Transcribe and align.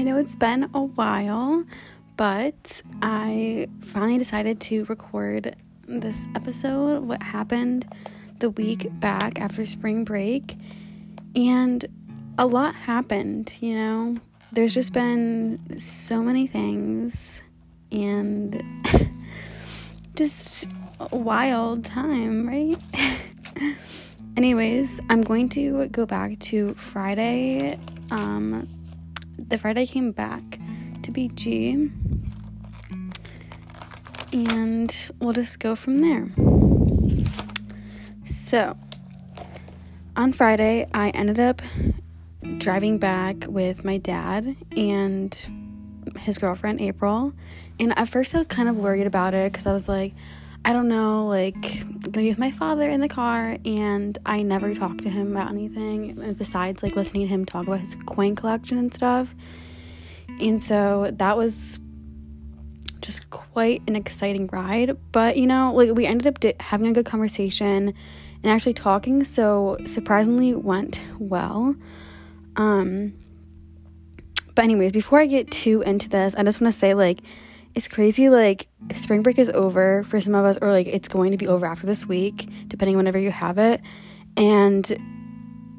I 0.00 0.02
know 0.02 0.16
it's 0.16 0.34
been 0.34 0.70
a 0.72 0.80
while, 0.80 1.62
but 2.16 2.80
I 3.02 3.68
finally 3.82 4.16
decided 4.16 4.58
to 4.62 4.86
record 4.86 5.54
this 5.86 6.26
episode, 6.34 7.02
what 7.02 7.22
happened 7.22 7.86
the 8.38 8.48
week 8.48 8.88
back 8.98 9.38
after 9.38 9.66
spring 9.66 10.04
break. 10.04 10.56
And 11.36 11.84
a 12.38 12.46
lot 12.46 12.74
happened, 12.74 13.58
you 13.60 13.74
know? 13.74 14.16
There's 14.52 14.72
just 14.72 14.94
been 14.94 15.78
so 15.78 16.22
many 16.22 16.46
things 16.46 17.42
and 17.92 18.62
just 20.16 20.66
a 20.98 21.14
wild 21.14 21.84
time, 21.84 22.48
right? 22.48 22.78
Anyways, 24.38 24.98
I'm 25.10 25.20
going 25.20 25.50
to 25.50 25.88
go 25.88 26.06
back 26.06 26.38
to 26.38 26.72
Friday. 26.72 27.78
Um, 28.10 28.66
the 29.48 29.58
Friday 29.58 29.86
came 29.86 30.12
back 30.12 30.58
to 31.02 31.10
be 31.10 31.28
BG, 31.28 31.90
and 34.32 35.10
we'll 35.18 35.32
just 35.32 35.58
go 35.58 35.74
from 35.74 35.98
there. 35.98 36.28
So, 38.24 38.76
on 40.16 40.32
Friday, 40.32 40.86
I 40.92 41.10
ended 41.10 41.40
up 41.40 41.62
driving 42.58 42.98
back 42.98 43.46
with 43.48 43.84
my 43.84 43.96
dad 43.96 44.56
and 44.76 45.34
his 46.18 46.38
girlfriend, 46.38 46.80
April. 46.80 47.32
And 47.78 47.96
at 47.98 48.08
first, 48.08 48.34
I 48.34 48.38
was 48.38 48.46
kind 48.46 48.68
of 48.68 48.76
worried 48.76 49.06
about 49.06 49.34
it 49.34 49.52
because 49.52 49.66
I 49.66 49.72
was 49.72 49.88
like, 49.88 50.12
I 50.62 50.72
don't 50.72 50.88
know, 50.88 51.26
like, 51.26 51.80
I'm 51.80 52.00
gonna 52.00 52.24
be 52.24 52.28
with 52.28 52.38
my 52.38 52.50
father 52.50 52.88
in 52.88 53.00
the 53.00 53.08
car, 53.08 53.56
and 53.64 54.18
I 54.26 54.42
never 54.42 54.74
talked 54.74 55.02
to 55.02 55.10
him 55.10 55.30
about 55.32 55.50
anything 55.50 56.34
besides 56.36 56.82
like 56.82 56.96
listening 56.96 57.22
to 57.22 57.28
him 57.28 57.44
talk 57.44 57.66
about 57.66 57.80
his 57.80 57.96
coin 58.06 58.36
collection 58.36 58.76
and 58.76 58.92
stuff. 58.92 59.34
And 60.38 60.62
so 60.62 61.10
that 61.14 61.36
was 61.36 61.80
just 63.00 63.30
quite 63.30 63.82
an 63.88 63.96
exciting 63.96 64.48
ride. 64.52 64.96
But 65.12 65.38
you 65.38 65.46
know, 65.46 65.72
like, 65.74 65.92
we 65.92 66.04
ended 66.06 66.26
up 66.26 66.40
di- 66.40 66.54
having 66.60 66.88
a 66.88 66.92
good 66.92 67.06
conversation 67.06 67.94
and 68.42 68.52
actually 68.52 68.74
talking, 68.74 69.24
so 69.24 69.78
surprisingly 69.86 70.54
went 70.54 71.00
well. 71.18 71.74
Um, 72.56 73.14
but, 74.54 74.64
anyways, 74.64 74.92
before 74.92 75.20
I 75.20 75.26
get 75.26 75.50
too 75.50 75.82
into 75.82 76.08
this, 76.08 76.34
I 76.34 76.42
just 76.42 76.60
want 76.60 76.72
to 76.72 76.78
say, 76.78 76.94
like, 76.94 77.20
it's 77.74 77.88
crazy 77.88 78.28
like 78.28 78.66
spring 78.94 79.22
break 79.22 79.38
is 79.38 79.50
over 79.50 80.02
for 80.04 80.20
some 80.20 80.34
of 80.34 80.44
us 80.44 80.58
or 80.60 80.70
like 80.70 80.86
it's 80.86 81.08
going 81.08 81.30
to 81.30 81.36
be 81.36 81.46
over 81.46 81.66
after 81.66 81.86
this 81.86 82.06
week 82.06 82.48
depending 82.68 82.96
whenever 82.96 83.18
you 83.18 83.30
have 83.30 83.58
it 83.58 83.80
and 84.36 84.96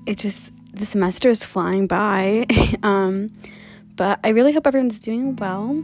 it 0.05 0.17
just 0.17 0.51
the 0.73 0.85
semester 0.85 1.29
is 1.29 1.43
flying 1.43 1.87
by. 1.87 2.45
Um, 2.83 3.31
but 3.95 4.19
i 4.23 4.29
really 4.29 4.53
hope 4.53 4.65
everyone's 4.65 4.99
doing 4.99 5.35
well. 5.35 5.83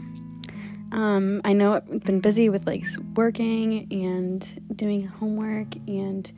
Um, 0.92 1.42
i 1.44 1.54
know 1.54 1.74
i've 1.74 2.04
been 2.06 2.22
busy 2.22 2.50
with 2.50 2.66
like 2.66 2.86
working 3.16 3.88
and 3.92 4.42
doing 4.76 5.06
homework 5.06 5.76
and 5.88 6.32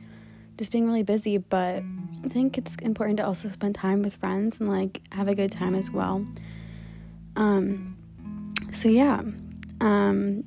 just 0.58 0.72
being 0.72 0.86
really 0.86 1.04
busy 1.04 1.38
but 1.38 1.82
i 2.24 2.28
think 2.28 2.58
it's 2.58 2.74
important 2.82 3.16
to 3.18 3.24
also 3.24 3.48
spend 3.48 3.76
time 3.76 4.02
with 4.02 4.16
friends 4.16 4.58
and 4.60 4.68
like 4.68 5.00
have 5.12 5.28
a 5.28 5.34
good 5.34 5.52
time 5.52 5.74
as 5.74 5.90
well. 5.90 6.26
Um, 7.36 7.96
so 8.72 8.88
yeah 8.88 9.22
um, 9.80 10.44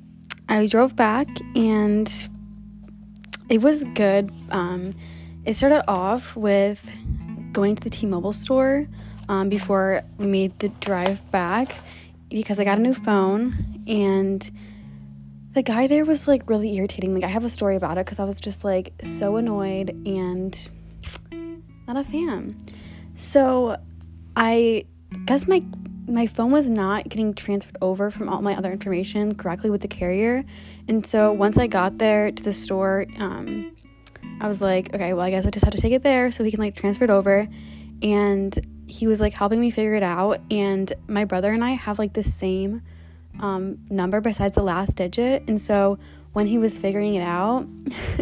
I 0.48 0.66
drove 0.66 0.96
back 0.96 1.28
and 1.54 2.10
it 3.48 3.60
was 3.60 3.84
good. 3.94 4.32
Um, 4.50 4.94
it 5.44 5.54
started 5.54 5.84
off 5.88 6.36
with 6.36 6.90
going 7.52 7.76
to 7.76 7.82
the 7.82 7.90
T 7.90 8.06
Mobile 8.06 8.32
store 8.32 8.86
um, 9.28 9.48
before 9.48 10.02
we 10.18 10.26
made 10.26 10.58
the 10.58 10.68
drive 10.68 11.30
back 11.30 11.76
because 12.28 12.58
I 12.58 12.64
got 12.64 12.78
a 12.78 12.80
new 12.80 12.94
phone 12.94 13.82
and 13.86 14.50
the 15.52 15.62
guy 15.62 15.86
there 15.86 16.04
was 16.04 16.26
like 16.26 16.48
really 16.48 16.76
irritating. 16.76 17.14
Like, 17.14 17.24
I 17.24 17.28
have 17.28 17.44
a 17.44 17.50
story 17.50 17.76
about 17.76 17.96
it 17.96 18.04
because 18.04 18.18
I 18.18 18.24
was 18.24 18.40
just 18.40 18.64
like 18.64 18.92
so 19.04 19.36
annoyed 19.36 19.90
and 20.06 20.68
not 21.86 21.96
a 21.96 22.02
fan. 22.02 22.56
So 23.14 23.76
I 24.36 24.84
guess 25.26 25.46
my 25.46 25.62
my 26.06 26.26
phone 26.26 26.50
was 26.50 26.68
not 26.68 27.08
getting 27.08 27.34
transferred 27.34 27.76
over 27.80 28.10
from 28.10 28.28
all 28.28 28.42
my 28.42 28.56
other 28.56 28.72
information 28.72 29.34
correctly 29.34 29.70
with 29.70 29.80
the 29.80 29.88
carrier. 29.88 30.44
And 30.88 31.04
so 31.06 31.32
once 31.32 31.56
I 31.56 31.66
got 31.66 31.98
there 31.98 32.30
to 32.30 32.42
the 32.42 32.52
store, 32.52 33.06
um, 33.18 33.74
I 34.40 34.48
was 34.48 34.60
like, 34.60 34.94
okay, 34.94 35.12
well, 35.14 35.24
I 35.24 35.30
guess 35.30 35.46
I 35.46 35.50
just 35.50 35.64
have 35.64 35.74
to 35.74 35.80
take 35.80 35.92
it 35.92 36.02
there 36.02 36.30
so 36.30 36.44
he 36.44 36.50
can 36.50 36.60
like 36.60 36.76
transfer 36.76 37.04
it 37.04 37.10
over. 37.10 37.48
And 38.02 38.84
he 38.86 39.06
was 39.06 39.20
like 39.20 39.32
helping 39.32 39.60
me 39.60 39.70
figure 39.70 39.94
it 39.94 40.02
out. 40.02 40.40
And 40.50 40.92
my 41.08 41.24
brother 41.24 41.52
and 41.52 41.64
I 41.64 41.70
have 41.70 41.98
like 41.98 42.12
the 42.12 42.22
same 42.22 42.82
um, 43.40 43.78
number 43.88 44.20
besides 44.20 44.54
the 44.54 44.62
last 44.62 44.96
digit. 44.96 45.44
And 45.48 45.60
so 45.60 45.98
when 46.32 46.46
he 46.46 46.58
was 46.58 46.76
figuring 46.78 47.14
it 47.14 47.22
out, 47.22 47.66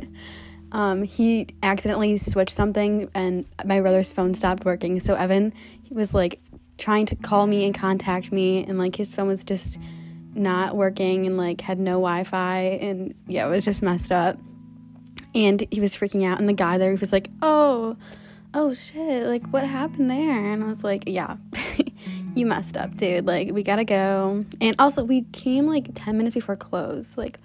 um, 0.73 1.03
he 1.03 1.49
accidentally 1.63 2.17
switched 2.19 2.55
something 2.55 3.11
and 3.15 3.45
my 3.65 3.81
brother's 3.81 4.13
phone 4.13 4.35
stopped 4.35 4.65
working. 4.65 5.01
So 5.01 5.15
Evan 5.15 5.53
was 5.91 6.15
like 6.15 6.41
trying 6.83 7.07
to 7.07 7.15
call 7.15 7.47
me 7.47 7.65
and 7.65 7.73
contact 7.73 8.33
me 8.33 8.65
and 8.65 8.77
like 8.77 8.97
his 8.97 9.09
phone 9.09 9.29
was 9.29 9.45
just 9.45 9.79
not 10.35 10.75
working 10.77 11.27
and 11.27 11.37
like 11.37 11.61
had 11.61 11.79
no 11.79 11.93
Wi-Fi 11.93 12.59
and 12.59 13.15
yeah, 13.29 13.47
it 13.47 13.51
was 13.51 13.65
just 13.65 13.83
messed 13.83 14.11
up. 14.11 14.37
And 15.33 15.65
he 15.71 15.81
was 15.81 15.97
freaking 15.97 16.27
out 16.27 16.41
and 16.41 16.49
the 16.49 16.53
guy 16.53 16.79
there 16.79 16.91
he 16.91 16.97
was 16.97 17.13
like, 17.13 17.31
"Oh, 17.41 17.97
oh 18.53 18.75
shit, 18.75 19.27
like 19.27 19.47
what 19.49 19.65
happened 19.65 20.11
there?" 20.11 20.53
And 20.53 20.65
I 20.65 20.67
was 20.67 20.83
like, 20.83 21.05
"Yeah. 21.07 21.37
you 22.35 22.47
messed 22.47 22.77
up, 22.77 22.97
dude. 22.97 23.27
Like 23.27 23.53
we 23.53 23.63
got 23.63 23.77
to 23.77 23.85
go." 23.85 24.45
And 24.61 24.75
also 24.79 25.05
we 25.05 25.23
came 25.33 25.67
like 25.67 25.89
10 25.95 26.19
minutes 26.19 26.35
before 26.35 26.57
close. 26.57 27.17
Like 27.17 27.39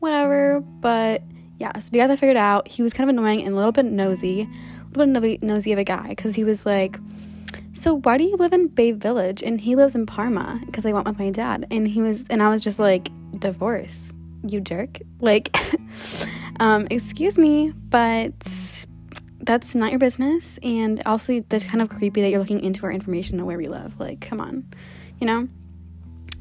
whatever, 0.00 0.60
but 0.60 1.22
yeah, 1.58 1.76
so 1.78 1.88
we 1.92 1.98
got 1.98 2.08
that 2.08 2.18
figured 2.18 2.36
out. 2.36 2.68
He 2.68 2.82
was 2.82 2.92
kind 2.92 3.08
of 3.08 3.16
annoying 3.16 3.40
and 3.40 3.54
a 3.54 3.56
little 3.56 3.72
bit 3.72 3.86
nosy, 3.86 4.42
a 4.42 4.98
little 4.98 5.20
bit 5.20 5.42
nosy 5.42 5.72
of 5.72 5.78
a 5.78 5.84
guy 5.84 6.14
cuz 6.14 6.34
he 6.34 6.44
was 6.44 6.66
like 6.66 6.98
so 7.74 7.94
why 7.94 8.18
do 8.18 8.24
you 8.24 8.36
live 8.36 8.52
in 8.52 8.68
Bay 8.68 8.92
Village? 8.92 9.42
And 9.42 9.60
he 9.60 9.76
lives 9.76 9.94
in 9.94 10.04
Parma 10.04 10.60
because 10.66 10.84
I 10.84 10.92
went 10.92 11.06
with 11.06 11.18
my 11.18 11.30
dad. 11.30 11.66
And 11.70 11.88
he 11.88 12.02
was, 12.02 12.26
and 12.28 12.42
I 12.42 12.50
was 12.50 12.62
just 12.62 12.78
like, 12.78 13.08
divorce, 13.38 14.12
you 14.46 14.60
jerk. 14.60 14.98
Like, 15.20 15.56
um, 16.60 16.86
excuse 16.90 17.38
me, 17.38 17.72
but 17.88 18.32
that's 19.40 19.74
not 19.74 19.90
your 19.90 19.98
business. 19.98 20.58
And 20.62 21.02
also, 21.06 21.40
that's 21.48 21.64
kind 21.64 21.80
of 21.80 21.88
creepy 21.88 22.20
that 22.20 22.28
you're 22.28 22.40
looking 22.40 22.60
into 22.60 22.84
our 22.84 22.92
information 22.92 23.38
and 23.38 23.46
where 23.46 23.58
we 23.58 23.68
live. 23.68 23.98
Like, 23.98 24.20
come 24.20 24.40
on, 24.40 24.66
you 25.18 25.26
know? 25.26 25.48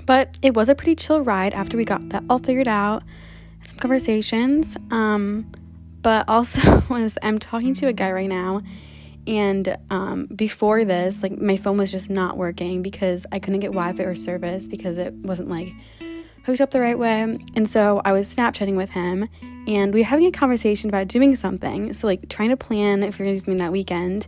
But 0.06 0.38
it 0.42 0.54
was 0.54 0.68
a 0.68 0.76
pretty 0.76 0.96
chill 0.96 1.22
ride 1.22 1.54
after 1.54 1.78
we 1.78 1.86
got 1.86 2.10
that 2.10 2.24
all 2.30 2.40
figured 2.40 2.68
out. 2.68 3.04
Some 3.62 3.78
conversations. 3.78 4.76
Um, 4.90 5.50
but 6.02 6.28
also, 6.28 6.84
I'm 7.22 7.40
talking 7.40 7.74
to 7.76 7.88
a 7.88 7.94
guy 7.94 8.12
right 8.12 8.30
now 8.30 8.64
and 9.28 9.78
um, 9.90 10.26
before 10.28 10.84
this, 10.84 11.22
like 11.24 11.38
my 11.38 11.58
phone 11.58 11.78
was 11.78 11.92
just 11.92 12.10
not 12.10 12.38
working 12.38 12.82
because 12.82 13.26
I 13.32 13.40
couldn't 13.40 13.60
get 13.60 13.72
Wi 13.72 13.94
Fi 13.94 14.04
or 14.04 14.16
service 14.16 14.68
because 14.68 14.98
it 14.98 15.14
wasn't 15.14 15.50
like 15.50 15.72
hooked 16.46 16.62
up 16.62 16.72
the 16.72 16.80
right 16.80 16.98
way. 16.98 17.38
And 17.56 17.70
so 17.70 18.02
I 18.04 18.14
was 18.14 18.34
Snapchatting 18.34 18.76
with 18.76 18.92
him 18.92 19.30
and 19.68 19.94
we 19.94 20.02
were 20.02 20.06
having 20.06 20.26
a 20.26 20.32
conversation 20.32 20.90
about 20.90 21.08
doing 21.08 21.36
something. 21.36 21.94
So, 21.94 22.08
like, 22.08 22.30
trying 22.30 22.50
to 22.50 22.58
plan 22.58 23.04
if 23.04 23.20
we 23.20 23.24
are 23.24 23.26
gonna 23.28 23.36
do 23.36 23.40
something 23.40 23.58
that 23.58 23.72
weekend. 23.72 24.28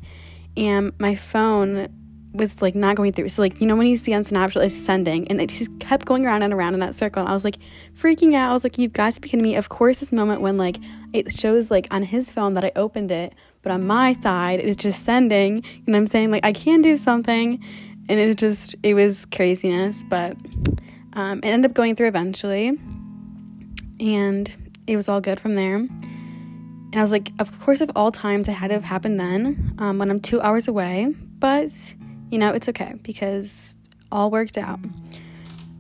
And 0.56 0.94
my 1.00 1.16
phone 1.16 1.88
was 2.34 2.62
like 2.62 2.76
not 2.76 2.96
going 2.96 3.14
through. 3.14 3.30
So, 3.30 3.42
like, 3.42 3.62
you 3.62 3.68
know, 3.68 3.76
when 3.76 3.88
you 3.88 3.96
see 3.96 4.14
on 4.14 4.24
Snapchat, 4.24 4.64
it's 4.66 4.76
sending 4.76 5.28
and 5.30 5.40
it 5.40 5.50
just 5.50 5.80
kept 5.80 6.06
going 6.06 6.26
around 6.26 6.42
and 6.44 6.54
around 6.54 6.74
in 6.74 6.80
that 6.80 6.96
circle. 6.96 7.22
And 7.22 7.30
I 7.30 7.34
was 7.34 7.44
like 7.44 7.58
freaking 7.98 8.34
out. 8.34 8.50
I 8.50 8.54
was 8.54 8.64
like, 8.64 8.78
you've 8.78 8.94
got 8.94 9.14
to 9.14 9.22
be 9.22 9.30
kidding 9.30 9.44
me. 9.44 9.56
Of 9.56 9.70
course, 9.70 10.00
this 10.00 10.12
moment 10.12 10.42
when 10.42 10.58
like 10.58 10.78
it 11.14 11.38
shows 11.38 11.70
like 11.70 11.88
on 11.92 12.04
his 12.04 12.32
phone 12.32 12.56
that 12.56 12.66
I 12.66 12.72
opened 12.76 13.12
it 13.12 13.34
but 13.64 13.72
on 13.72 13.88
my 13.88 14.14
side, 14.14 14.60
it's 14.60 14.76
just 14.76 15.04
sending, 15.04 15.64
and 15.88 15.96
I'm 15.96 16.06
saying, 16.06 16.30
like, 16.30 16.46
I 16.46 16.52
can 16.52 16.82
do 16.82 16.98
something. 16.98 17.64
And 18.10 18.20
it 18.20 18.38
just, 18.38 18.76
it 18.84 18.94
was 18.94 19.26
craziness, 19.26 20.04
but 20.04 20.36
um, 21.14 21.40
it 21.40 21.46
ended 21.46 21.72
up 21.72 21.76
going 21.76 21.96
through 21.96 22.10
eventually. 22.10 22.78
And 24.02 24.74
it 24.86 24.98
was 24.98 25.08
all 25.08 25.22
good 25.22 25.40
from 25.40 25.56
there. 25.56 25.78
And 25.78 26.96
I 26.98 27.02
was 27.02 27.14
like, 27.14 27.32
of 27.40 27.58
course, 27.62 27.80
of 27.80 27.90
all 27.96 28.12
times, 28.12 28.50
it 28.50 28.52
had 28.52 28.68
to 28.68 28.74
have 28.74 28.84
happened 28.84 29.18
then 29.18 29.76
um, 29.78 29.98
when 29.98 30.12
I'm 30.12 30.20
two 30.20 30.42
hours 30.42 30.68
away. 30.68 31.16
But, 31.40 31.72
you 32.34 32.40
know, 32.40 32.50
it's 32.52 32.68
okay 32.68 32.96
because 33.04 33.76
all 34.12 34.32
worked 34.32 34.58
out. 34.58 34.80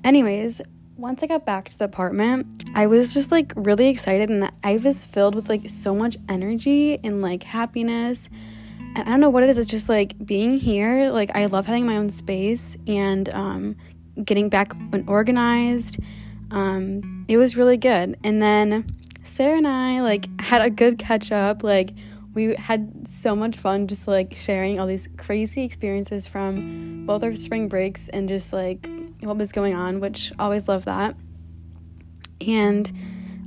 Anyways, 0.03 0.61
once 0.97 1.23
I 1.23 1.25
got 1.25 1.47
back 1.47 1.69
to 1.69 1.79
the 1.79 1.85
apartment, 1.85 2.65
I 2.75 2.85
was 2.85 3.11
just 3.11 3.31
like 3.31 3.53
really 3.55 3.88
excited 3.88 4.29
and 4.29 4.51
I 4.63 4.77
was 4.77 5.03
filled 5.03 5.33
with 5.33 5.50
like 5.50 5.67
so 5.67 5.95
much 5.95 6.15
energy 6.29 7.00
and 7.03 7.23
like 7.23 7.41
happiness. 7.41 8.29
And 8.77 9.00
I 9.00 9.05
don't 9.05 9.19
know 9.19 9.31
what 9.31 9.41
it 9.41 9.50
is, 9.50 9.57
it's 9.57 9.67
just 9.67 9.89
like 9.89 10.13
being 10.23 10.59
here. 10.59 11.09
Like, 11.09 11.35
I 11.35 11.47
love 11.47 11.65
having 11.65 11.88
my 11.88 11.97
own 11.97 12.11
space 12.11 12.77
and 12.85 13.27
um, 13.29 13.75
getting 14.23 14.50
back 14.50 14.75
and 14.91 15.09
organized. 15.09 15.97
Um, 16.51 17.25
it 17.27 17.38
was 17.38 17.57
really 17.57 17.77
good. 17.77 18.15
And 18.23 18.44
then 18.44 18.95
Sarah 19.23 19.57
and 19.57 19.67
I 19.67 20.01
like 20.01 20.27
had 20.39 20.61
a 20.61 20.69
good 20.69 21.00
catch 21.00 21.31
up. 21.31 21.63
Like, 21.63 21.95
we 22.33 22.56
had 22.56 23.07
so 23.07 23.35
much 23.35 23.57
fun 23.57 23.88
just 23.88 24.07
like 24.07 24.33
sharing 24.33 24.80
all 24.80 24.88
these 24.88 25.07
crazy 25.18 25.63
experiences 25.63 26.27
from 26.27 27.06
both 27.06 27.24
our 27.24 27.35
spring 27.35 27.68
breaks 27.68 28.09
and 28.09 28.27
just 28.27 28.51
like 28.51 28.88
what 29.19 29.38
was 29.38 29.51
going 29.51 29.75
on, 29.75 30.00
which 30.00 30.31
always 30.39 30.68
love 30.68 30.85
that. 30.85 31.15
And 32.45 32.91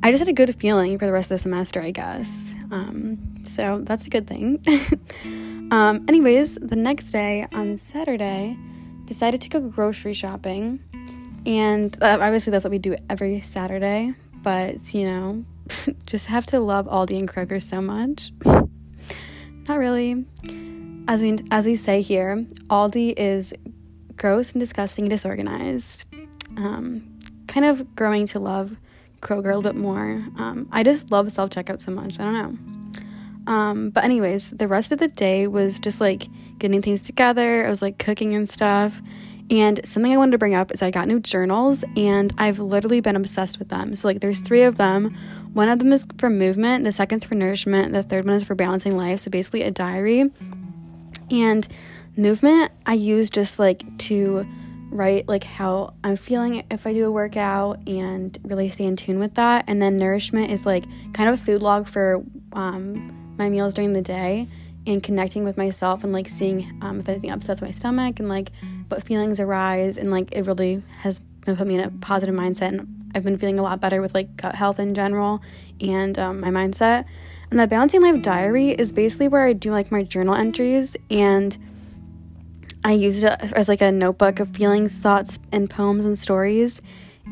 I 0.02 0.10
just 0.10 0.20
had 0.20 0.28
a 0.28 0.32
good 0.32 0.54
feeling 0.56 0.98
for 0.98 1.06
the 1.06 1.12
rest 1.12 1.30
of 1.30 1.34
the 1.34 1.38
semester, 1.38 1.80
I 1.80 1.90
guess. 1.90 2.54
Um, 2.70 3.44
so 3.44 3.80
that's 3.82 4.06
a 4.06 4.10
good 4.10 4.26
thing. 4.26 4.62
um, 5.70 6.04
anyways, 6.08 6.56
the 6.56 6.76
next 6.76 7.10
day 7.10 7.46
on 7.52 7.76
Saturday, 7.76 8.56
decided 9.06 9.40
to 9.40 9.48
go 9.48 9.60
grocery 9.60 10.12
shopping. 10.12 10.80
And 11.44 11.96
uh, 12.02 12.18
obviously, 12.20 12.50
that's 12.50 12.64
what 12.64 12.72
we 12.72 12.78
do 12.78 12.96
every 13.08 13.40
Saturday. 13.40 14.14
But, 14.42 14.94
you 14.94 15.06
know, 15.06 15.44
just 16.06 16.26
have 16.26 16.46
to 16.46 16.60
love 16.60 16.86
Aldi 16.86 17.18
and 17.18 17.28
Kroger 17.28 17.62
so 17.62 17.80
much. 17.80 18.32
Not 19.68 19.78
really. 19.78 20.24
As 21.08 21.22
we 21.22 21.38
as 21.50 21.66
we 21.66 21.76
say 21.76 22.02
here, 22.02 22.46
Aldi 22.68 23.14
is 23.16 23.54
gross 24.16 24.52
and 24.52 24.60
disgusting 24.60 25.08
disorganized. 25.08 26.04
Um, 26.56 27.18
kind 27.46 27.66
of 27.66 27.94
growing 27.94 28.26
to 28.28 28.38
love 28.38 28.76
Kroger 29.20 29.52
a 29.52 29.56
little 29.56 29.62
bit 29.62 29.76
more. 29.76 30.24
Um, 30.38 30.68
I 30.72 30.82
just 30.82 31.10
love 31.10 31.30
self 31.32 31.50
checkout 31.50 31.80
so 31.80 31.90
much. 31.90 32.18
I 32.20 32.24
don't 32.24 32.32
know. 32.32 33.52
Um, 33.52 33.90
but 33.90 34.04
anyways, 34.04 34.50
the 34.50 34.68
rest 34.68 34.92
of 34.92 34.98
the 34.98 35.08
day 35.08 35.46
was 35.46 35.78
just 35.78 36.00
like 36.00 36.28
getting 36.58 36.82
things 36.82 37.02
together. 37.02 37.66
I 37.66 37.70
was 37.70 37.82
like 37.82 37.98
cooking 37.98 38.34
and 38.34 38.48
stuff. 38.48 39.00
And 39.50 39.80
something 39.86 40.12
I 40.12 40.16
wanted 40.16 40.32
to 40.32 40.38
bring 40.38 40.54
up 40.54 40.72
is 40.72 40.82
I 40.82 40.90
got 40.90 41.06
new 41.06 41.20
journals 41.20 41.84
and 41.96 42.34
I've 42.36 42.58
literally 42.58 43.00
been 43.00 43.16
obsessed 43.16 43.58
with 43.58 43.68
them. 43.68 43.94
So 43.94 44.08
like 44.08 44.20
there's 44.20 44.40
three 44.40 44.62
of 44.62 44.76
them. 44.76 45.16
One 45.52 45.68
of 45.68 45.78
them 45.78 45.92
is 45.92 46.06
for 46.18 46.28
movement, 46.28 46.84
the 46.84 46.92
second's 46.92 47.24
for 47.24 47.34
nourishment, 47.34 47.92
the 47.92 48.02
third 48.02 48.24
one 48.26 48.34
is 48.34 48.44
for 48.44 48.54
balancing 48.54 48.96
life. 48.96 49.20
So 49.20 49.30
basically 49.30 49.62
a 49.62 49.70
diary. 49.70 50.30
And 51.30 51.66
movement 52.16 52.72
I 52.86 52.94
use 52.94 53.30
just 53.30 53.58
like 53.58 53.84
to 53.98 54.46
write 54.90 55.28
like 55.28 55.44
how 55.44 55.94
I'm 56.02 56.16
feeling 56.16 56.64
if 56.70 56.86
I 56.86 56.92
do 56.92 57.06
a 57.06 57.10
workout 57.10 57.86
and 57.86 58.36
really 58.42 58.70
stay 58.70 58.84
in 58.84 58.96
tune 58.96 59.18
with 59.18 59.34
that. 59.34 59.64
And 59.68 59.80
then 59.80 59.96
nourishment 59.96 60.50
is 60.50 60.66
like 60.66 60.84
kind 61.12 61.28
of 61.28 61.40
a 61.40 61.44
food 61.44 61.62
log 61.62 61.86
for 61.86 62.22
um, 62.52 63.36
my 63.36 63.48
meals 63.48 63.74
during 63.74 63.92
the 63.92 64.02
day 64.02 64.48
and 64.86 65.02
connecting 65.02 65.44
with 65.44 65.56
myself 65.56 66.04
and 66.04 66.12
like 66.12 66.28
seeing 66.28 66.78
um, 66.82 67.00
if 67.00 67.08
anything 67.08 67.30
upsets 67.30 67.60
my 67.60 67.70
stomach 67.70 68.18
and 68.18 68.28
like 68.28 68.50
what 68.88 69.02
feelings 69.02 69.40
arise 69.40 69.96
and 69.96 70.10
like 70.10 70.32
it 70.32 70.42
really 70.42 70.82
has 70.98 71.20
put 71.42 71.66
me 71.66 71.76
in 71.76 71.80
a 71.80 71.90
positive 71.90 72.34
mindset 72.34 72.68
and 72.68 73.10
I've 73.14 73.24
been 73.24 73.38
feeling 73.38 73.58
a 73.58 73.62
lot 73.62 73.80
better 73.80 74.00
with 74.00 74.14
like 74.14 74.36
gut 74.36 74.54
health 74.54 74.78
in 74.78 74.94
general 74.94 75.40
and 75.80 76.18
um, 76.18 76.40
my 76.40 76.48
mindset. 76.48 77.04
And 77.50 77.60
the 77.60 77.66
Balancing 77.66 78.02
Life 78.02 78.22
Diary 78.22 78.70
is 78.70 78.92
basically 78.92 79.28
where 79.28 79.46
I 79.46 79.52
do 79.52 79.70
like 79.70 79.92
my 79.92 80.02
journal 80.02 80.34
entries 80.34 80.96
and 81.10 81.56
I 82.84 82.92
used 82.92 83.24
it 83.24 83.52
as 83.52 83.68
like 83.68 83.80
a 83.80 83.90
notebook 83.90 84.38
of 84.40 84.50
feelings, 84.50 84.96
thoughts, 84.98 85.38
and 85.50 85.68
poems 85.70 86.04
and 86.04 86.18
stories. 86.18 86.80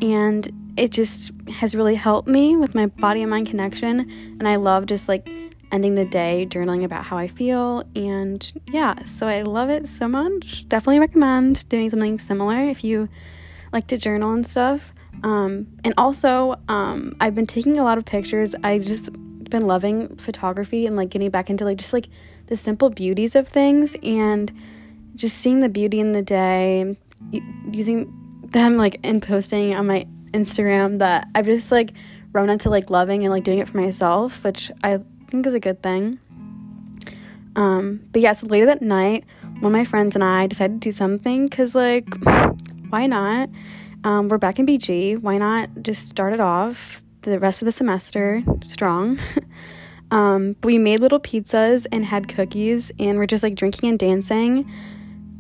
And 0.01 0.51
it 0.77 0.91
just 0.91 1.33
has 1.49 1.75
really 1.75 1.95
helped 1.95 2.29
me 2.29 2.57
with 2.57 2.75
my 2.75 2.87
body 2.87 3.23
and 3.23 3.31
mind 3.31 3.49
connection. 3.49 4.01
And 4.41 4.49
I 4.49 4.57
love 4.57 4.87
just 4.87 5.09
like 5.09 5.29
ending 5.75 5.97
the 5.97 6.05
day 6.05 6.47
journaling 6.49 6.85
about 6.85 7.05
how 7.05 7.19
I 7.19 7.27
feel. 7.27 7.83
And 7.97 8.53
yeah, 8.71 9.05
so 9.05 9.27
I 9.27 9.43
love 9.43 9.71
it 9.71 9.89
so 9.89 10.07
much. 10.07 10.69
Definitely 10.69 11.01
recommend 11.01 11.69
doing 11.69 11.91
something 11.91 12.21
similar 12.21 12.63
if 12.69 12.85
you 12.85 13.09
like 13.73 13.89
to 13.89 13.99
journal 13.99 14.33
and 14.33 14.47
stuff. 14.47 14.95
Um, 15.25 15.67
and 15.83 15.93
also, 15.99 16.61
um, 16.69 17.17
I've 17.19 17.35
been 17.35 17.49
taking 17.49 17.77
a 17.77 17.83
lot 17.83 17.99
of 17.99 18.05
pictures. 18.05 18.55
I 18.63 18.79
just 18.79 19.11
been 19.51 19.67
loving 19.67 20.17
photography 20.17 20.87
and 20.87 20.95
like 20.95 21.11
getting 21.11 21.31
back 21.31 21.51
into 21.51 21.65
like 21.65 21.79
just 21.79 21.93
like 21.93 22.07
the 22.47 22.57
simple 22.57 22.89
beauties 22.89 23.35
of 23.35 23.49
things 23.49 23.97
and 24.03 24.53
just 25.17 25.39
seeing 25.39 25.59
the 25.59 25.69
beauty 25.69 25.99
in 25.99 26.13
the 26.13 26.23
day, 26.23 26.97
using 27.73 28.41
them 28.45 28.77
like 28.77 29.01
and 29.03 29.21
posting 29.21 29.75
on 29.75 29.89
my 29.89 30.07
Instagram 30.31 31.01
that 31.01 31.27
I've 31.35 31.47
just 31.47 31.73
like 31.73 31.91
grown 32.33 32.49
into 32.49 32.71
like 32.71 32.91
loving 32.91 33.25
and 33.25 33.33
like 33.33 33.43
doing 33.43 33.59
it 33.59 33.69
for 33.69 33.79
myself, 33.79 34.45
which 34.45 34.71
I 34.85 35.01
think 35.35 35.47
is 35.49 35.55
a 35.55 35.61
good 35.61 35.83
thing. 35.83 36.21
Um, 37.57 38.01
but 38.13 38.23
yeah, 38.23 38.35
so 38.35 38.47
later 38.47 38.67
that 38.67 38.83
night, 38.83 39.25
one 39.59 39.67
of 39.67 39.73
my 39.73 39.85
friends 39.85 40.15
and 40.15 40.23
I 40.23 40.47
decided 40.47 40.81
to 40.81 40.89
do 40.89 40.93
something 40.93 41.47
because 41.47 41.75
like, 41.75 42.07
why 42.89 43.07
not? 43.07 43.49
Um, 44.05 44.29
we're 44.29 44.39
back 44.39 44.61
in 44.61 44.67
BG. 44.67 45.21
Why 45.21 45.39
not 45.39 45.71
just 45.83 46.09
start 46.09 46.35
it 46.35 46.41
off 46.41 47.03
the 47.23 47.41
rest 47.41 47.63
of 47.63 47.67
the 47.67 47.73
semester 47.73 48.43
strong? 48.65 49.19
um, 50.13 50.55
we 50.63 50.79
made 50.79 51.01
little 51.01 51.21
pizzas 51.21 51.87
and 51.91 52.05
had 52.05 52.29
cookies, 52.29 52.93
and 53.01 53.19
we're 53.19 53.27
just 53.27 53.43
like 53.43 53.57
drinking 53.57 53.89
and 53.89 53.99
dancing 53.99 54.71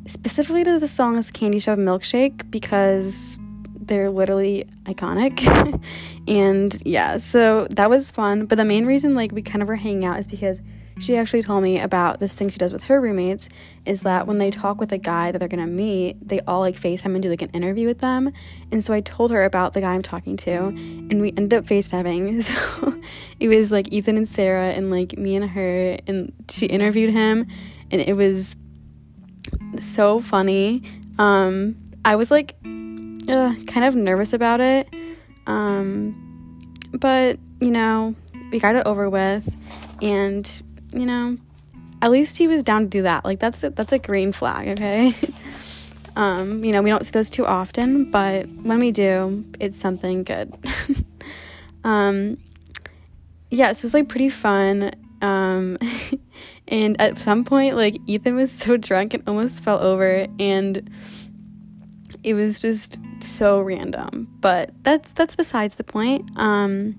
specifically 0.07 0.65
to 0.65 0.79
the 0.79 0.89
songs 0.89 1.31
Candy 1.31 1.61
Shop 1.61 1.79
Milkshake 1.79 2.51
because 2.51 3.39
they're 3.87 4.11
literally 4.11 4.67
iconic. 4.85 5.83
and 6.29 6.83
yeah, 6.85 7.19
so 7.19 7.67
that 7.71 7.91
was 7.91 8.11
fun. 8.11 8.47
But 8.47 8.57
the 8.57 8.65
main 8.65 8.87
reason 8.87 9.15
like 9.15 9.33
we 9.33 9.43
kind 9.43 9.63
of 9.63 9.69
were 9.69 9.77
hanging 9.77 10.05
out 10.05 10.19
is 10.19 10.27
because 10.27 10.61
she 10.99 11.17
actually 11.17 11.43
told 11.43 11.63
me 11.63 11.81
about 11.81 12.21
this 12.21 12.35
thing 12.35 12.49
she 12.49 12.59
does 12.59 12.73
with 12.73 12.85
her 12.85 13.01
roommates 13.01 13.49
is 13.85 14.03
that 14.03 14.27
when 14.27 14.39
they 14.39 14.51
talk 14.51 14.79
with 14.79 14.93
a 14.93 14.99
guy 14.99 15.33
that 15.33 15.39
they're 15.39 15.49
gonna 15.49 15.67
meet, 15.67 16.17
they 16.27 16.41
all 16.41 16.61
like 16.61 16.77
FaceTime 16.77 17.15
and 17.15 17.23
do 17.23 17.29
like 17.29 17.43
an 17.43 17.51
interview 17.51 17.87
with 17.87 17.99
them. 17.99 18.33
And 18.71 18.85
so 18.85 18.95
I 18.95 19.01
told 19.01 19.33
her 19.33 19.45
about 19.45 19.75
the 19.75 19.81
guy 19.81 19.93
I'm 19.93 20.03
talking 20.03 20.37
to, 20.39 20.53
and 20.53 21.21
we 21.21 21.31
ended 21.37 21.55
up 21.55 21.67
FaceTiming. 21.67 22.45
So 22.55 23.01
it 23.41 23.49
was 23.49 23.73
like 23.73 23.93
Ethan 23.93 24.17
and 24.17 24.29
Sarah, 24.29 24.71
and 24.71 24.91
like 24.91 25.19
me 25.19 25.35
and 25.37 25.51
her, 25.51 25.99
and 26.07 26.33
she 26.51 26.67
interviewed 26.67 27.11
him, 27.11 27.47
and 27.91 28.01
it 28.01 28.17
was 28.17 28.57
so 29.81 30.21
funny. 30.21 30.83
Um, 31.19 31.77
I 32.05 32.17
was 32.17 32.31
like 32.31 32.55
uh, 33.29 33.55
kind 33.67 33.85
of 33.85 33.95
nervous 33.95 34.33
about 34.33 34.61
it. 34.61 34.89
Um, 35.47 36.73
but, 36.93 37.39
you 37.61 37.71
know, 37.71 38.15
we 38.51 38.59
got 38.59 38.75
it 38.77 38.87
over 38.87 39.09
with. 39.11 39.55
And, 40.03 40.63
you 40.93 41.07
know, 41.07 41.39
at 42.03 42.11
least 42.11 42.39
he 42.39 42.47
was 42.47 42.63
down 42.63 42.83
to 42.83 42.89
do 42.89 43.03
that. 43.03 43.25
Like, 43.25 43.41
that's 43.41 43.63
a, 43.63 43.71
that's 43.71 43.93
a 43.93 43.99
green 43.99 44.33
flag, 44.33 44.69
okay? 44.69 45.15
um, 46.17 46.65
you 46.65 46.73
know, 46.73 46.83
we 46.83 46.91
don't 46.91 47.05
see 47.05 47.11
those 47.11 47.31
too 47.31 47.47
often, 47.47 48.11
but 48.11 48.49
when 48.49 48.79
we 48.79 48.91
do, 48.91 49.45
it's 49.61 49.79
something 49.79 50.23
good. 50.23 50.55
um, 51.85 52.39
yeah, 53.51 53.73
so 53.73 53.81
it 53.81 53.83
was 53.85 53.95
like 53.95 54.09
pretty 54.09 54.29
fun. 54.29 54.93
Um, 55.23 55.79
and 56.69 57.01
at 57.01 57.19
some 57.19 57.45
point, 57.45 57.77
like 57.77 57.97
Ethan 58.07 58.37
was 58.37 58.53
so 58.53 58.77
drunk 58.77 59.15
and 59.15 59.23
almost 59.27 59.63
fell 59.63 59.79
over, 59.79 60.27
and 60.39 60.91
it 62.25 62.35
was 62.35 62.59
just 62.59 62.99
so 63.21 63.61
random. 63.61 64.29
But 64.41 64.71
that's 64.83 65.13
that's 65.13 65.37
besides 65.37 65.77
the 65.77 65.85
point. 65.85 66.29
Um, 66.37 66.97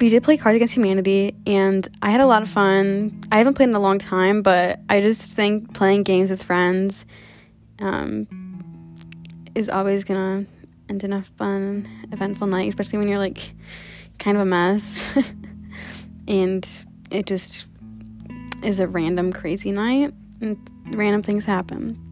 we 0.00 0.08
did 0.08 0.24
play 0.24 0.36
Cards 0.36 0.56
Against 0.56 0.74
Humanity, 0.74 1.36
and 1.46 1.88
I 2.02 2.10
had 2.10 2.20
a 2.20 2.26
lot 2.26 2.42
of 2.42 2.48
fun. 2.48 3.22
I 3.30 3.38
haven't 3.38 3.54
played 3.54 3.68
in 3.68 3.74
a 3.76 3.80
long 3.80 3.98
time, 3.98 4.42
but 4.42 4.80
I 4.88 5.00
just 5.00 5.36
think 5.36 5.72
playing 5.72 6.02
games 6.02 6.30
with 6.30 6.42
friends 6.42 7.06
um, 7.78 8.26
is 9.54 9.70
always 9.70 10.02
gonna 10.04 10.46
end 10.88 11.04
in 11.04 11.12
a 11.12 11.22
fun, 11.22 11.88
eventful 12.12 12.48
night, 12.48 12.68
especially 12.68 12.98
when 12.98 13.08
you're 13.08 13.18
like 13.18 13.54
kind 14.18 14.36
of 14.36 14.42
a 14.42 14.46
mess. 14.46 15.16
and 16.28 16.68
it 17.10 17.26
just 17.26 17.66
is 18.64 18.80
a 18.80 18.88
random 18.88 19.32
crazy 19.32 19.70
night 19.70 20.12
and 20.40 20.58
random 20.88 21.22
things 21.22 21.44
happen. 21.44 22.03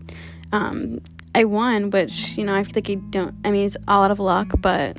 Um, 0.53 1.01
I 1.35 1.45
won, 1.45 1.91
which 1.91 2.37
you 2.37 2.45
know 2.45 2.55
I 2.55 2.63
feel 2.63 2.75
like 2.77 2.91
I 2.91 2.95
don't. 2.95 3.35
I 3.45 3.51
mean, 3.51 3.67
it's 3.67 3.77
all 3.89 4.03
out 4.03 4.11
of 4.11 4.19
luck, 4.19 4.53
but 4.59 4.99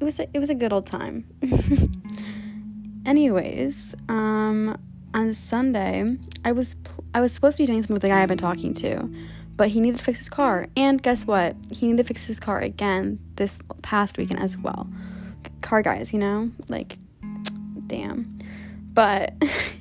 it 0.00 0.04
was 0.04 0.18
a, 0.18 0.28
it 0.32 0.38
was 0.38 0.50
a 0.50 0.54
good 0.54 0.72
old 0.72 0.86
time. 0.86 1.24
Anyways, 3.06 3.94
um, 4.08 4.78
on 5.14 5.34
Sunday, 5.34 6.16
I 6.44 6.52
was 6.52 6.76
I 7.14 7.20
was 7.20 7.32
supposed 7.32 7.56
to 7.56 7.62
be 7.64 7.66
doing 7.66 7.82
something 7.82 7.94
with 7.94 8.02
the 8.02 8.08
guy 8.08 8.22
I've 8.22 8.28
been 8.28 8.38
talking 8.38 8.74
to, 8.74 9.12
but 9.56 9.68
he 9.68 9.80
needed 9.80 9.98
to 9.98 10.04
fix 10.04 10.18
his 10.18 10.28
car. 10.28 10.68
And 10.76 11.02
guess 11.02 11.26
what? 11.26 11.56
He 11.70 11.86
needed 11.86 11.98
to 11.98 12.04
fix 12.04 12.24
his 12.26 12.38
car 12.38 12.60
again 12.60 13.18
this 13.36 13.60
past 13.82 14.18
weekend 14.18 14.40
as 14.40 14.56
well. 14.56 14.88
Car 15.60 15.82
guys, 15.82 16.12
you 16.12 16.18
know, 16.18 16.50
like, 16.68 16.96
damn. 17.86 18.38
But 18.92 19.34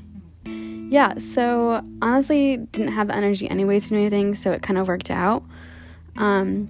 yeah, 0.89 1.19
so 1.19 1.83
honestly, 2.01 2.57
didn't 2.57 2.93
have 2.93 3.07
the 3.07 3.15
energy 3.15 3.49
anyways 3.49 3.83
to 3.83 3.89
do 3.89 3.95
anything, 3.95 4.33
so 4.33 4.51
it 4.51 4.63
kind 4.63 4.77
of 4.77 4.87
worked 4.87 5.11
out. 5.11 5.43
Um, 6.17 6.67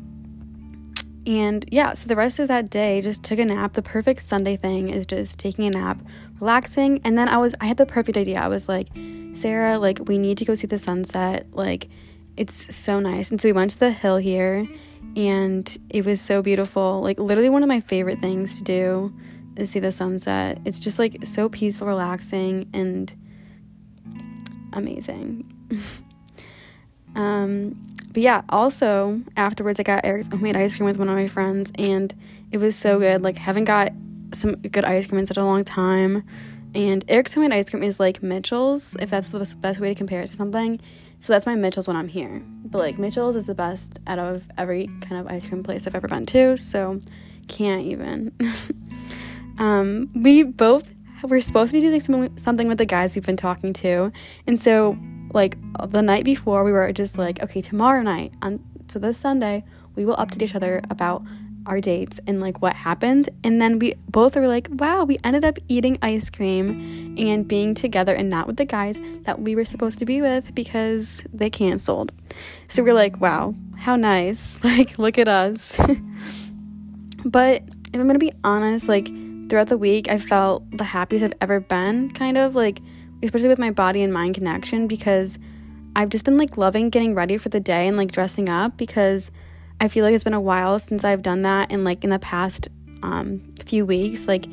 and 1.26 1.64
yeah, 1.72 1.94
so 1.94 2.08
the 2.08 2.18
rest 2.18 2.38
of 2.40 2.50
that 2.50 2.70
day 2.70 3.02
just 3.02 3.24
took 3.24 3.40
a 3.40 3.46
nap. 3.46 3.74
The 3.74 3.82
perfect 3.82 4.28
Sunday 4.28 4.58
thing 4.58 4.90
is 4.90 5.06
just 5.06 5.40
taking 5.40 5.66
a 5.66 5.70
nap, 5.70 6.02
relaxing, 6.42 7.00
and 7.06 7.18
then 7.18 7.30
I 7.30 7.38
was 7.38 7.56
I 7.62 7.66
had 7.66 7.78
the 7.78 7.86
perfect 7.86 8.18
idea. 8.18 8.40
I 8.40 8.50
was 8.50 8.68
like, 8.68 8.90
Sarah, 9.32 9.78
like 9.78 10.00
we 10.06 10.18
need 10.18 10.38
to 10.40 10.46
go 10.46 10.54
see 10.54 10.68
the 10.68 10.80
sunset. 10.80 11.48
Like 11.52 11.88
it's 12.36 12.76
so 12.76 13.00
nice. 13.00 13.32
And 13.32 13.40
so 13.40 13.48
we 13.48 13.54
went 13.54 13.72
to 13.72 13.80
the 13.80 13.92
hill 13.92 14.18
here 14.18 14.68
and 15.16 15.78
it 15.90 16.06
was 16.06 16.20
so 16.20 16.42
beautiful. 16.42 17.02
Like 17.02 17.20
literally 17.20 17.50
one 17.50 17.64
of 17.64 17.70
my 17.70 17.80
favorite 17.80 18.22
things 18.22 18.58
to 18.58 18.64
do 18.64 19.14
is 19.56 19.72
see 19.72 19.80
the 19.80 19.92
sunset. 19.92 20.60
It's 20.66 20.80
just 20.80 21.00
like 21.00 21.26
so 21.26 21.48
peaceful, 21.50 21.88
relaxing, 21.88 22.70
and 22.74 23.14
amazing. 24.74 25.46
um, 27.16 27.88
but 28.12 28.22
yeah, 28.24 28.42
also 28.50 29.22
afterwards, 29.38 29.80
I 29.80 29.84
got 29.84 30.06
Eric's 30.06 30.30
homemade 30.30 30.56
ice 30.56 30.78
cream 30.78 30.86
with 30.86 30.98
one 30.98 31.10
of 31.10 31.16
my 31.16 31.28
friends, 31.28 31.72
and 31.76 32.14
it 32.52 32.58
was 32.58 32.76
so 32.76 33.00
good. 33.00 33.24
Like, 33.24 33.38
haven't 33.38 33.66
got 33.66 33.92
some 34.34 34.56
good 34.56 34.86
ice 34.86 35.08
cream 35.08 35.20
in 35.20 35.26
such 35.26 35.38
a 35.38 35.44
long 35.44 35.64
time. 35.64 36.24
And 36.76 37.04
Eric's 37.08 37.34
homemade 37.34 37.54
ice 37.54 37.70
cream 37.70 37.84
is 37.84 38.00
like 38.00 38.22
Mitchell's, 38.22 38.96
if 39.00 39.10
that's 39.10 39.32
the 39.32 39.56
best 39.60 39.80
way 39.80 39.90
to 39.90 39.96
compare 39.96 40.22
it 40.22 40.28
to 40.28 40.36
something. 40.36 40.80
So 41.20 41.34
that's 41.34 41.46
my 41.46 41.56
Mitchell's 41.56 41.88
when 41.88 41.98
I'm 41.98 42.08
here. 42.08 42.42
But 42.66 42.80
like 42.80 43.00
Mitchell's 43.00 43.36
is 43.36 43.48
the 43.48 43.56
best 43.56 44.00
out 44.08 44.20
of 44.20 44.48
every 44.58 44.88
kind 45.02 45.20
of 45.20 45.28
ice 45.28 45.48
cream 45.48 45.64
place 45.64 45.86
I've 45.86 45.96
ever 45.96 46.08
been 46.08 46.26
to. 46.28 46.58
So 46.58 47.02
can't 47.48 47.86
even. 47.86 48.32
um, 49.58 50.10
we 50.16 50.44
both 50.44 50.92
were 51.24 51.42
supposed 51.42 51.72
to 51.72 51.78
be 51.78 51.82
doing 51.82 52.32
something, 52.38 52.68
with 52.68 52.78
the 52.78 52.86
guys 52.86 53.16
we've 53.16 53.26
been 53.26 53.38
talking 53.38 53.74
to. 53.74 54.12
And 54.48 54.60
so 54.60 54.98
like 55.34 55.58
the 55.88 56.02
night 56.02 56.26
before 56.26 56.64
we 56.64 56.72
were 56.72 56.92
just 56.92 57.18
like, 57.18 57.42
okay, 57.44 57.62
tomorrow 57.62 58.02
night 58.02 58.34
on 58.42 58.60
so 58.88 58.98
this 58.98 59.20
Sunday, 59.20 59.64
we 59.96 60.06
will 60.06 60.16
update 60.16 60.42
each 60.42 60.56
other 60.56 60.82
about 60.90 61.24
our 61.66 61.80
dates 61.80 62.20
and 62.26 62.40
like 62.40 62.62
what 62.62 62.74
happened. 62.74 63.30
And 63.44 63.62
then 63.62 63.78
we 63.78 63.94
both 64.08 64.36
were 64.36 64.48
like, 64.48 64.68
wow, 64.72 65.04
we 65.04 65.20
ended 65.24 65.46
up 65.46 65.60
eating 65.68 66.00
ice 66.02 66.30
cream 66.30 67.16
and 67.18 67.48
being 67.48 67.76
together 67.76 68.14
and 68.14 68.30
not 68.30 68.48
with 68.48 68.58
the 68.58 68.66
guys 68.66 68.98
that 69.24 69.40
we 69.40 69.56
were 69.56 69.66
supposed 69.66 70.00
to 70.00 70.06
be 70.06 70.22
with 70.22 70.56
because 70.56 71.24
they 71.32 71.50
canceled. 71.50 72.12
So 72.70 72.82
we're 72.82 72.96
like, 72.96 73.22
wow, 73.22 73.54
how 73.78 73.96
nice. 73.96 74.58
Like, 74.70 74.98
look 74.98 75.18
at 75.18 75.28
us. 75.28 75.78
but 77.26 77.62
if 77.62 78.00
I'm 78.00 78.08
gonna 78.08 78.20
be 78.20 78.34
honest, 78.44 78.88
like 78.88 79.10
throughout 79.50 79.68
the 79.68 79.78
week, 79.78 80.10
I 80.10 80.18
felt 80.20 80.70
the 80.78 80.84
happiest 80.84 81.26
I've 81.26 81.34
ever 81.42 81.60
been, 81.60 82.12
kind 82.12 82.38
of 82.38 82.56
like, 82.56 82.82
especially 83.24 83.50
with 83.50 83.60
my 83.60 83.72
body 83.72 84.02
and 84.02 84.14
mind 84.14 84.36
connection, 84.36 84.88
because 84.88 85.38
I've 85.96 86.10
just 86.10 86.24
been 86.24 86.38
like 86.38 86.58
loving 86.58 86.90
getting 86.90 87.16
ready 87.16 87.38
for 87.38 87.50
the 87.50 87.60
day 87.60 87.88
and 87.88 87.98
like 87.98 88.12
dressing 88.12 88.48
up 88.48 88.78
because 88.78 89.32
I 89.82 89.88
feel 89.88 90.06
like 90.06 90.14
it's 90.14 90.24
been 90.24 90.34
a 90.34 90.42
while 90.42 90.78
since 90.80 91.04
I've 91.04 91.22
done 91.22 91.42
that, 91.44 91.72
and 91.72 91.84
like 91.84 92.04
in 92.04 92.10
the 92.10 92.20
past 92.20 92.68
um, 93.02 93.42
few 93.66 93.86
weeks, 93.86 94.28
like 94.28 94.46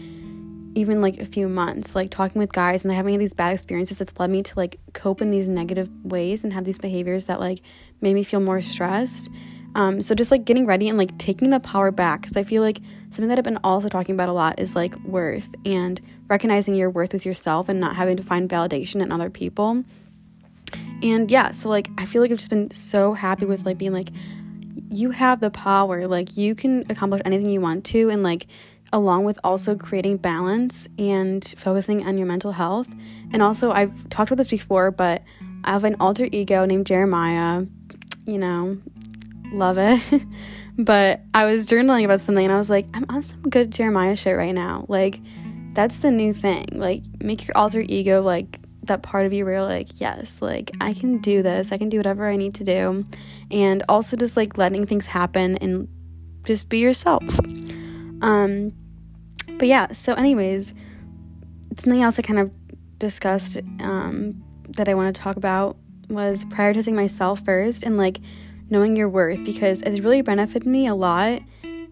even 0.74 1.00
like 1.00 1.18
a 1.18 1.24
few 1.24 1.48
months, 1.48 1.94
like 1.94 2.10
talking 2.10 2.38
with 2.38 2.52
guys 2.52 2.84
and 2.84 2.92
having 2.92 3.18
these 3.18 3.34
bad 3.34 3.54
experiences, 3.54 4.00
it's 4.00 4.12
led 4.18 4.30
me 4.30 4.42
to 4.42 4.52
like 4.56 4.78
cope 4.92 5.22
in 5.22 5.30
these 5.30 5.48
negative 5.48 5.90
ways 6.04 6.44
and 6.44 6.52
have 6.52 6.64
these 6.64 6.78
behaviors 6.78 7.24
that 7.24 7.40
like 7.40 7.60
made 8.00 8.14
me 8.14 8.22
feel 8.22 8.40
more 8.40 8.60
stressed. 8.60 9.30
Um, 9.76 10.00
so 10.00 10.14
just 10.14 10.30
like 10.30 10.46
getting 10.46 10.64
ready 10.64 10.88
and 10.88 10.96
like 10.96 11.16
taking 11.18 11.50
the 11.50 11.60
power 11.60 11.90
back, 11.90 12.22
because 12.22 12.34
I 12.34 12.44
feel 12.44 12.62
like 12.62 12.80
something 13.10 13.28
that 13.28 13.36
I've 13.36 13.44
been 13.44 13.58
also 13.62 13.90
talking 13.90 14.14
about 14.14 14.30
a 14.30 14.32
lot 14.32 14.58
is 14.58 14.74
like 14.74 14.98
worth 15.04 15.50
and 15.66 16.00
recognizing 16.28 16.74
your 16.74 16.88
worth 16.88 17.12
with 17.12 17.26
yourself 17.26 17.68
and 17.68 17.78
not 17.78 17.94
having 17.94 18.16
to 18.16 18.22
find 18.22 18.48
validation 18.48 19.02
in 19.02 19.12
other 19.12 19.28
people. 19.28 19.84
And 21.02 21.30
yeah, 21.30 21.52
so 21.52 21.68
like 21.68 21.90
I 21.98 22.06
feel 22.06 22.22
like 22.22 22.30
I've 22.30 22.38
just 22.38 22.48
been 22.48 22.70
so 22.70 23.12
happy 23.12 23.44
with 23.44 23.66
like 23.66 23.76
being 23.76 23.92
like 23.92 24.08
you 24.88 25.10
have 25.10 25.40
the 25.40 25.50
power. 25.50 26.08
Like 26.08 26.38
you 26.38 26.54
can 26.54 26.86
accomplish 26.88 27.20
anything 27.26 27.50
you 27.50 27.60
want 27.60 27.84
to 27.86 28.08
and 28.08 28.22
like 28.22 28.46
along 28.94 29.24
with 29.24 29.38
also 29.44 29.76
creating 29.76 30.16
balance 30.16 30.88
and 30.98 31.44
focusing 31.58 32.06
on 32.06 32.16
your 32.16 32.26
mental 32.26 32.52
health. 32.52 32.88
And 33.30 33.42
also 33.42 33.72
I've 33.72 34.08
talked 34.08 34.30
about 34.30 34.38
this 34.38 34.48
before, 34.48 34.90
but 34.90 35.22
I 35.64 35.72
have 35.72 35.84
an 35.84 35.96
alter 36.00 36.30
ego 36.32 36.64
named 36.64 36.86
Jeremiah. 36.86 37.66
You 38.24 38.38
know, 38.38 38.78
love 39.52 39.78
it. 39.78 40.24
but 40.78 41.22
I 41.34 41.46
was 41.46 41.66
journaling 41.66 42.04
about 42.04 42.20
something 42.20 42.44
and 42.44 42.52
I 42.52 42.58
was 42.58 42.70
like, 42.70 42.86
I'm 42.94 43.06
on 43.08 43.22
some 43.22 43.42
good 43.42 43.70
Jeremiah 43.70 44.16
shit 44.16 44.36
right 44.36 44.54
now. 44.54 44.84
Like 44.88 45.20
that's 45.74 45.98
the 45.98 46.10
new 46.10 46.32
thing. 46.32 46.66
Like 46.72 47.02
make 47.22 47.46
your 47.46 47.56
alter 47.56 47.80
ego 47.80 48.22
like 48.22 48.60
that 48.84 49.02
part 49.02 49.26
of 49.26 49.32
you 49.32 49.44
where 49.44 49.54
you're 49.54 49.64
like, 49.64 50.00
yes, 50.00 50.38
like 50.40 50.70
I 50.80 50.92
can 50.92 51.18
do 51.18 51.42
this, 51.42 51.72
I 51.72 51.78
can 51.78 51.88
do 51.88 51.98
whatever 51.98 52.28
I 52.28 52.36
need 52.36 52.54
to 52.56 52.64
do. 52.64 53.04
And 53.50 53.82
also 53.88 54.16
just 54.16 54.36
like 54.36 54.58
letting 54.58 54.86
things 54.86 55.06
happen 55.06 55.56
and 55.58 55.88
just 56.44 56.68
be 56.68 56.78
yourself. 56.78 57.22
Um, 58.22 58.72
but 59.58 59.68
yeah, 59.68 59.92
so, 59.92 60.14
anyways, 60.14 60.72
something 61.76 62.02
else 62.02 62.18
I 62.18 62.22
kind 62.22 62.38
of 62.38 62.50
discussed 62.98 63.58
um, 63.80 64.42
that 64.70 64.88
I 64.88 64.94
want 64.94 65.14
to 65.14 65.20
talk 65.20 65.36
about 65.36 65.76
was 66.08 66.44
prioritizing 66.46 66.94
myself 66.94 67.44
first 67.44 67.82
and 67.82 67.96
like 67.96 68.18
knowing 68.70 68.96
your 68.96 69.08
worth 69.08 69.44
because 69.44 69.80
it's 69.82 70.00
really 70.00 70.22
benefited 70.22 70.66
me 70.66 70.86
a 70.86 70.94
lot. 70.94 71.42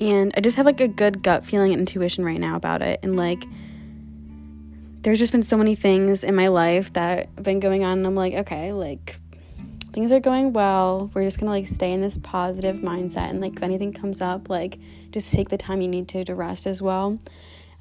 And 0.00 0.32
I 0.36 0.40
just 0.40 0.56
have 0.56 0.66
like 0.66 0.80
a 0.80 0.88
good 0.88 1.22
gut 1.22 1.44
feeling 1.44 1.72
and 1.72 1.80
intuition 1.80 2.24
right 2.24 2.40
now 2.40 2.56
about 2.56 2.82
it. 2.82 3.00
And 3.02 3.16
like, 3.16 3.44
there's 5.02 5.18
just 5.18 5.32
been 5.32 5.42
so 5.42 5.56
many 5.56 5.74
things 5.74 6.24
in 6.24 6.34
my 6.34 6.48
life 6.48 6.92
that 6.94 7.28
have 7.36 7.44
been 7.44 7.60
going 7.60 7.84
on 7.84 7.98
and 7.98 8.06
I'm 8.06 8.14
like, 8.14 8.32
okay, 8.34 8.72
like 8.72 9.20
things 9.92 10.10
are 10.10 10.20
going 10.20 10.52
well. 10.52 11.10
We're 11.14 11.24
just 11.24 11.38
gonna 11.38 11.52
like 11.52 11.68
stay 11.68 11.92
in 11.92 12.00
this 12.00 12.18
positive 12.18 12.76
mindset 12.76 13.30
and 13.30 13.40
like 13.40 13.56
if 13.56 13.62
anything 13.62 13.92
comes 13.92 14.20
up, 14.20 14.48
like 14.48 14.78
just 15.12 15.32
take 15.32 15.50
the 15.50 15.58
time 15.58 15.80
you 15.80 15.88
need 15.88 16.08
to 16.08 16.24
to 16.24 16.34
rest 16.34 16.66
as 16.66 16.82
well. 16.82 17.18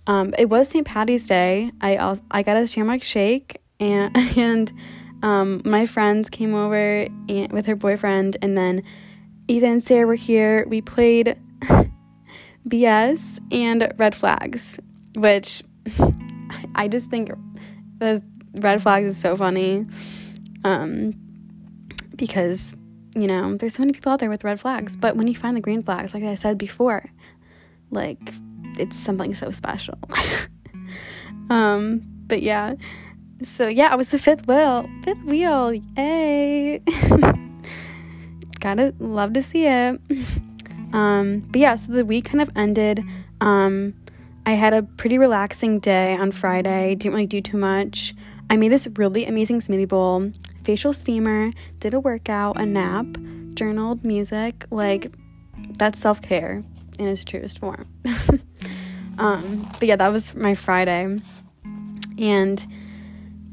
Um, 0.05 0.35
it 0.37 0.49
was 0.49 0.67
St. 0.69 0.85
Patty's 0.85 1.25
Day. 1.25 1.71
I 1.79 1.95
also 1.95 2.23
I 2.29 2.43
got 2.43 2.57
a 2.57 2.67
shamrock 2.67 3.03
shake 3.03 3.61
and 3.79 4.15
and 4.37 4.71
um, 5.23 5.61
my 5.63 5.85
friends 5.85 6.29
came 6.29 6.53
over 6.53 7.07
and, 7.29 7.51
with 7.51 7.65
her 7.65 7.75
boyfriend 7.75 8.37
and 8.41 8.57
then 8.57 8.83
Ethan 9.47 9.71
and 9.71 9.83
Sarah 9.83 10.05
were 10.05 10.15
here. 10.15 10.65
We 10.67 10.81
played 10.81 11.37
BS 12.67 13.39
and 13.51 13.91
Red 13.97 14.15
Flags, 14.15 14.79
which 15.15 15.63
I 16.75 16.87
just 16.89 17.09
think 17.09 17.31
the 17.99 18.21
red 18.53 18.81
flags 18.81 19.07
is 19.07 19.17
so 19.17 19.35
funny. 19.35 19.85
Um, 20.65 21.13
because, 22.15 22.75
you 23.15 23.27
know, 23.27 23.55
there's 23.55 23.75
so 23.75 23.81
many 23.81 23.93
people 23.93 24.11
out 24.11 24.19
there 24.19 24.29
with 24.29 24.43
red 24.43 24.59
flags. 24.59 24.95
But 24.95 25.15
when 25.15 25.27
you 25.27 25.35
find 25.35 25.57
the 25.57 25.61
green 25.61 25.83
flags, 25.83 26.13
like 26.13 26.23
I 26.23 26.35
said 26.35 26.57
before, 26.57 27.09
like 27.91 28.19
it's 28.77 28.97
something 28.97 29.35
so 29.35 29.51
special. 29.51 29.97
um, 31.49 32.01
but 32.27 32.41
yeah. 32.41 32.73
So 33.43 33.67
yeah, 33.67 33.89
I 33.91 33.95
was 33.95 34.09
the 34.09 34.19
fifth 34.19 34.47
wheel. 34.47 34.89
Fifth 35.03 35.23
wheel. 35.23 35.73
Yay. 35.97 36.79
Gotta 38.59 38.93
love 38.99 39.33
to 39.33 39.43
see 39.43 39.67
it. 39.67 39.99
Um, 40.93 41.39
but 41.49 41.59
yeah, 41.59 41.75
so 41.75 41.91
the 41.91 42.05
week 42.05 42.25
kind 42.25 42.41
of 42.41 42.49
ended. 42.55 43.03
Um, 43.41 43.93
I 44.45 44.51
had 44.51 44.73
a 44.73 44.83
pretty 44.83 45.17
relaxing 45.17 45.79
day 45.79 46.15
on 46.15 46.31
Friday, 46.31 46.95
didn't 46.95 47.13
really 47.13 47.25
do 47.25 47.41
too 47.41 47.57
much. 47.57 48.13
I 48.49 48.57
made 48.57 48.71
this 48.71 48.87
really 48.95 49.25
amazing 49.25 49.61
smoothie 49.61 49.87
bowl, 49.87 50.31
facial 50.63 50.93
steamer, 50.93 51.49
did 51.79 51.93
a 51.93 51.99
workout, 51.99 52.59
a 52.59 52.65
nap, 52.65 53.05
journaled, 53.55 54.03
music. 54.03 54.65
Like, 54.69 55.11
that's 55.77 55.99
self 55.99 56.21
care 56.21 56.63
in 56.99 57.07
its 57.07 57.25
truest 57.25 57.57
form. 57.57 57.87
um, 59.17 59.67
but 59.79 59.87
yeah, 59.87 59.95
that 59.95 60.09
was 60.09 60.35
my 60.35 60.55
Friday. 60.55 61.19
And 62.19 62.67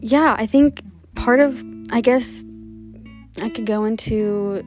yeah, 0.01 0.35
I 0.39 0.47
think 0.47 0.83
part 1.15 1.41
of, 1.41 1.63
I 1.93 2.01
guess, 2.01 2.45
I 3.43 3.49
could 3.49 3.67
go 3.67 3.85
into 3.85 4.65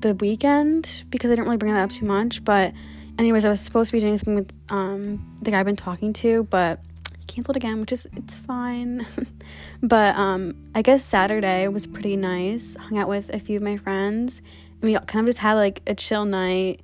the 0.00 0.14
weekend 0.14 1.04
because 1.10 1.30
I 1.30 1.34
didn't 1.34 1.46
really 1.46 1.56
bring 1.56 1.72
that 1.72 1.82
up 1.82 1.90
too 1.90 2.04
much, 2.04 2.44
but 2.44 2.72
anyways, 3.18 3.44
I 3.44 3.48
was 3.48 3.60
supposed 3.60 3.90
to 3.90 3.96
be 3.96 4.00
doing 4.00 4.16
something 4.16 4.34
with 4.34 4.52
um, 4.68 5.36
the 5.42 5.50
guy 5.50 5.60
I've 5.60 5.66
been 5.66 5.76
talking 5.76 6.12
to, 6.14 6.44
but 6.44 6.80
he 7.18 7.24
canceled 7.26 7.56
again, 7.56 7.80
which 7.80 7.92
is 7.92 8.06
it's 8.16 8.34
fine. 8.34 9.06
but 9.82 10.16
um, 10.16 10.54
I 10.74 10.82
guess 10.82 11.04
Saturday 11.04 11.68
was 11.68 11.86
pretty 11.86 12.16
nice. 12.16 12.76
Hung 12.76 12.98
out 12.98 13.08
with 13.08 13.30
a 13.30 13.38
few 13.38 13.56
of 13.56 13.62
my 13.62 13.76
friends, 13.76 14.42
and 14.80 14.82
we 14.82 14.94
kind 14.94 15.20
of 15.20 15.26
just 15.26 15.38
had 15.38 15.54
like 15.54 15.82
a 15.86 15.94
chill 15.94 16.24
night. 16.24 16.80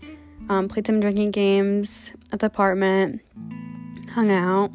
Um, 0.49 0.69
played 0.69 0.87
some 0.87 1.00
drinking 1.00 1.33
games 1.33 2.12
at 2.33 2.40
the 2.40 2.47
apartment. 2.47 3.21
Hung 4.12 4.31
out. 4.31 4.71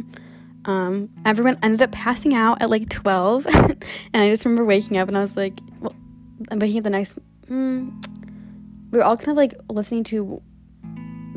Um, 0.65 1.09
everyone 1.25 1.59
ended 1.61 1.81
up 1.81 1.91
passing 1.91 2.33
out 2.33 2.61
at 2.61 2.69
like 2.69 2.87
12 2.87 3.45
and 3.53 3.83
i 4.13 4.29
just 4.29 4.45
remember 4.45 4.63
waking 4.63 4.95
up 4.95 5.09
and 5.09 5.17
i 5.17 5.19
was 5.19 5.35
like 5.35 5.59
well 5.81 5.93
i'm 6.49 6.57
waking 6.57 6.77
up 6.77 6.85
the 6.85 6.89
next 6.89 7.17
mm, 7.47 7.91
we 8.91 8.97
were 8.97 9.03
all 9.03 9.17
kind 9.17 9.29
of 9.29 9.35
like 9.35 9.55
listening 9.69 10.05
to 10.05 10.41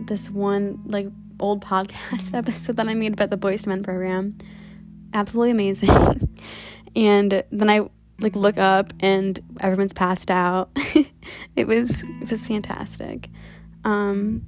this 0.07 0.31
one 0.31 0.81
like 0.87 1.09
old 1.41 1.65
podcast 1.65 2.35
episode 2.35 2.77
that 2.77 2.89
I 2.89 2.95
made 2.95 3.13
about 3.13 3.31
the 3.31 3.37
Boys 3.37 3.63
to 3.63 3.69
Men 3.69 3.83
program. 3.83 4.37
Absolutely 5.13 5.53
amazing. 5.53 6.37
and 6.97 7.43
then 7.51 7.71
I 7.71 7.89
like 8.19 8.35
look 8.35 8.57
up 8.57 8.93
and 9.01 9.39
everyone's 9.61 9.93
passed 9.93 10.31
out. 10.31 10.71
it 11.57 11.67
was 11.67 12.05
it 12.05 12.31
was 12.31 12.47
fantastic. 12.47 13.29
Um 13.85 14.47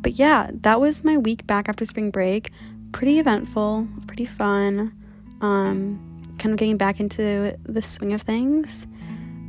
but 0.00 0.12
yeah, 0.18 0.50
that 0.52 0.80
was 0.80 1.02
my 1.04 1.16
week 1.16 1.46
back 1.46 1.68
after 1.68 1.84
spring 1.84 2.10
break. 2.10 2.50
Pretty 2.92 3.18
eventful, 3.18 3.86
pretty 4.06 4.24
fun. 4.26 4.92
Um 5.40 6.04
kind 6.38 6.52
of 6.52 6.58
getting 6.58 6.76
back 6.76 7.00
into 7.00 7.56
the 7.64 7.82
swing 7.82 8.12
of 8.12 8.22
things. 8.22 8.86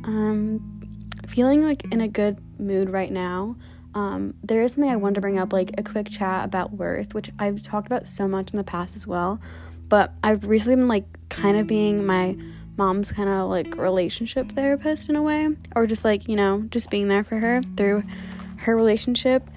Um 0.04 0.80
feeling 1.26 1.62
like 1.64 1.84
in 1.92 2.00
a 2.00 2.08
good 2.08 2.38
mood 2.58 2.90
right 2.90 3.12
now. 3.12 3.56
um, 3.94 4.34
there 4.42 4.62
is 4.62 4.72
something 4.72 4.90
I 4.90 4.96
wanted 4.96 5.16
to 5.16 5.20
bring 5.20 5.38
up, 5.38 5.52
like 5.52 5.72
a 5.78 5.82
quick 5.82 6.08
chat 6.08 6.44
about 6.44 6.72
worth, 6.72 7.14
which 7.14 7.30
I've 7.38 7.62
talked 7.62 7.86
about 7.86 8.08
so 8.08 8.28
much 8.28 8.52
in 8.52 8.56
the 8.56 8.64
past 8.64 8.94
as 8.94 9.06
well. 9.06 9.40
But 9.88 10.12
I've 10.22 10.46
recently 10.46 10.76
been 10.76 10.88
like 10.88 11.04
kind 11.28 11.56
of 11.56 11.66
being 11.66 12.06
my 12.06 12.36
mom's 12.76 13.10
kind 13.10 13.28
of 13.28 13.50
like 13.50 13.76
relationship 13.76 14.50
therapist 14.50 15.08
in 15.08 15.16
a 15.16 15.22
way, 15.22 15.48
or 15.74 15.86
just 15.86 16.04
like, 16.04 16.28
you 16.28 16.36
know, 16.36 16.62
just 16.70 16.90
being 16.90 17.08
there 17.08 17.24
for 17.24 17.38
her 17.38 17.62
through 17.76 18.04
her 18.58 18.76
relationship. 18.76 19.48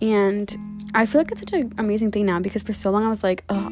And 0.00 0.71
I 0.94 1.06
feel 1.06 1.20
like 1.20 1.32
it's 1.32 1.40
such 1.40 1.52
an 1.52 1.72
amazing 1.78 2.10
thing 2.10 2.26
now 2.26 2.38
because 2.40 2.62
for 2.62 2.72
so 2.72 2.90
long 2.90 3.04
I 3.04 3.08
was 3.08 3.22
like, 3.22 3.44
oh, 3.48 3.68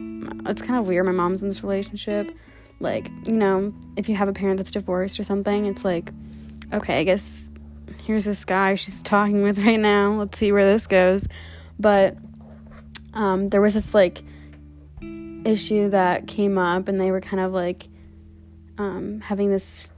it's 0.46 0.62
kind 0.62 0.78
of 0.78 0.88
weird. 0.88 1.04
My 1.04 1.12
mom's 1.12 1.42
in 1.42 1.48
this 1.48 1.62
relationship. 1.62 2.34
Like, 2.80 3.10
you 3.26 3.34
know, 3.34 3.74
if 3.96 4.08
you 4.08 4.16
have 4.16 4.28
a 4.28 4.32
parent 4.32 4.56
that's 4.56 4.70
divorced 4.70 5.20
or 5.20 5.22
something, 5.22 5.66
it's 5.66 5.84
like, 5.84 6.10
okay, 6.72 6.98
I 7.00 7.04
guess 7.04 7.50
here's 8.04 8.24
this 8.24 8.44
guy 8.44 8.74
she's 8.74 9.02
talking 9.02 9.42
with 9.42 9.58
right 9.64 9.78
now. 9.78 10.12
Let's 10.12 10.38
see 10.38 10.50
where 10.50 10.70
this 10.72 10.86
goes. 10.86 11.26
But 11.78 12.16
um, 13.12 13.48
there 13.50 13.60
was 13.60 13.74
this 13.74 13.94
like 13.94 14.22
issue 15.44 15.90
that 15.90 16.26
came 16.26 16.56
up, 16.56 16.88
and 16.88 17.00
they 17.00 17.10
were 17.10 17.20
kind 17.20 17.40
of 17.40 17.52
like 17.52 17.88
um, 18.78 19.20
having 19.20 19.50
this 19.50 19.92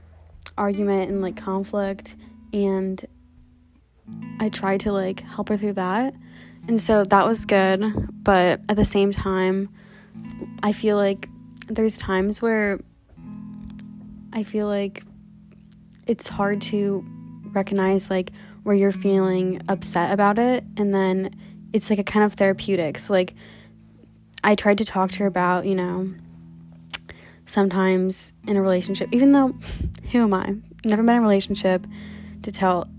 argument 0.57 1.09
and 1.09 1.21
like 1.21 1.37
conflict, 1.37 2.15
and 2.51 3.05
I 4.39 4.49
tried 4.49 4.81
to 4.81 4.91
like 4.91 5.21
help 5.21 5.49
her 5.49 5.57
through 5.57 5.73
that. 5.73 6.15
And 6.67 6.81
so 6.81 7.03
that 7.03 7.25
was 7.25 7.45
good, 7.45 7.83
but 8.23 8.61
at 8.69 8.75
the 8.75 8.85
same 8.85 9.11
time, 9.11 9.69
I 10.61 10.71
feel 10.71 10.97
like 10.97 11.27
there's 11.67 11.97
times 11.97 12.41
where 12.41 12.79
I 14.31 14.43
feel 14.43 14.67
like 14.67 15.03
it's 16.07 16.27
hard 16.27 16.61
to 16.61 17.05
recognize 17.51 18.09
like 18.09 18.31
where 18.63 18.75
you're 18.75 18.91
feeling 18.91 19.61
upset 19.67 20.11
about 20.11 20.39
it 20.39 20.63
and 20.77 20.93
then 20.93 21.35
it's 21.73 21.89
like 21.89 21.99
a 21.99 22.03
kind 22.03 22.25
of 22.25 22.33
therapeutic. 22.33 22.97
So 22.97 23.13
like 23.13 23.35
i 24.43 24.55
tried 24.55 24.77
to 24.77 24.85
talk 24.85 25.11
to 25.11 25.19
her 25.19 25.25
about 25.25 25.65
you 25.65 25.75
know 25.75 26.13
sometimes 27.45 28.33
in 28.47 28.57
a 28.57 28.61
relationship 28.61 29.09
even 29.11 29.31
though 29.31 29.55
who 30.11 30.23
am 30.23 30.33
i? 30.33 30.55
Never 30.85 31.01
been 31.01 31.15
in 31.15 31.19
a 31.19 31.21
relationship 31.21 31.87
to 32.41 32.51
tell 32.51 32.89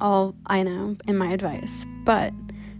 all 0.00 0.34
i 0.46 0.62
know 0.62 0.96
in 1.06 1.16
my 1.16 1.32
advice 1.32 1.86
but 2.04 2.32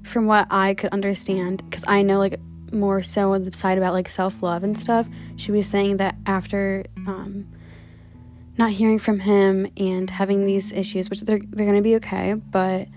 from 0.07 0.27
what 0.27 0.47
i 0.51 0.75
could 0.75 0.91
understand 0.93 1.63
because 1.69 1.85
i 1.87 2.03
know 2.03 2.19
like 2.19 2.39
more 2.73 3.03
so 3.03 3.33
on 3.33 3.45
the 3.45 3.53
side 3.53 3.79
about 3.79 3.93
like 3.93 4.09
self-love 4.09 4.65
and 4.65 4.79
stuff 4.79 5.07
she 5.37 5.53
was 5.53 5.67
saying 5.67 5.99
that 5.99 6.17
after 6.27 6.85
um, 7.07 7.47
not 8.59 8.71
hearing 8.71 8.99
from 8.99 9.19
him 9.21 9.71
and 9.77 10.09
having 10.09 10.47
these 10.47 10.73
issues, 10.73 11.11
which 11.11 11.21
they're 11.21 11.41
they're 11.51 11.67
gonna 11.67 11.83
be 11.83 11.97
okay, 11.97 12.35
but 12.35 12.89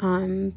um, 0.00 0.52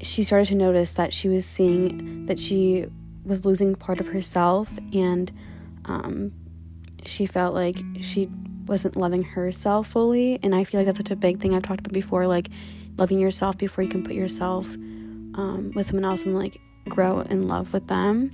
she 0.00 0.22
started 0.22 0.46
to 0.48 0.54
notice 0.54 0.92
that 0.94 1.12
she 1.12 1.28
was 1.28 1.44
seeing 1.44 2.26
that 2.26 2.38
she 2.38 2.86
was 3.24 3.44
losing 3.44 3.74
part 3.74 4.00
of 4.00 4.06
herself, 4.06 4.70
and 4.92 5.32
um, 5.86 6.32
she 7.04 7.26
felt 7.26 7.54
like 7.54 7.76
she 8.00 8.28
wasn't 8.66 8.96
loving 8.96 9.22
herself 9.22 9.88
fully. 9.88 10.38
And 10.42 10.54
I 10.54 10.64
feel 10.64 10.80
like 10.80 10.86
that's 10.86 10.98
such 10.98 11.10
a 11.10 11.16
big 11.16 11.40
thing 11.40 11.54
I've 11.54 11.62
talked 11.62 11.80
about 11.80 11.92
before, 11.92 12.26
like 12.26 12.48
loving 12.96 13.18
yourself 13.18 13.58
before 13.58 13.82
you 13.82 13.90
can 13.90 14.04
put 14.04 14.14
yourself 14.14 14.76
um, 15.34 15.72
with 15.74 15.86
someone 15.86 16.04
else 16.04 16.24
and 16.24 16.36
like 16.36 16.60
grow 16.88 17.20
in 17.20 17.48
love 17.48 17.72
with 17.72 17.86
them. 17.88 18.30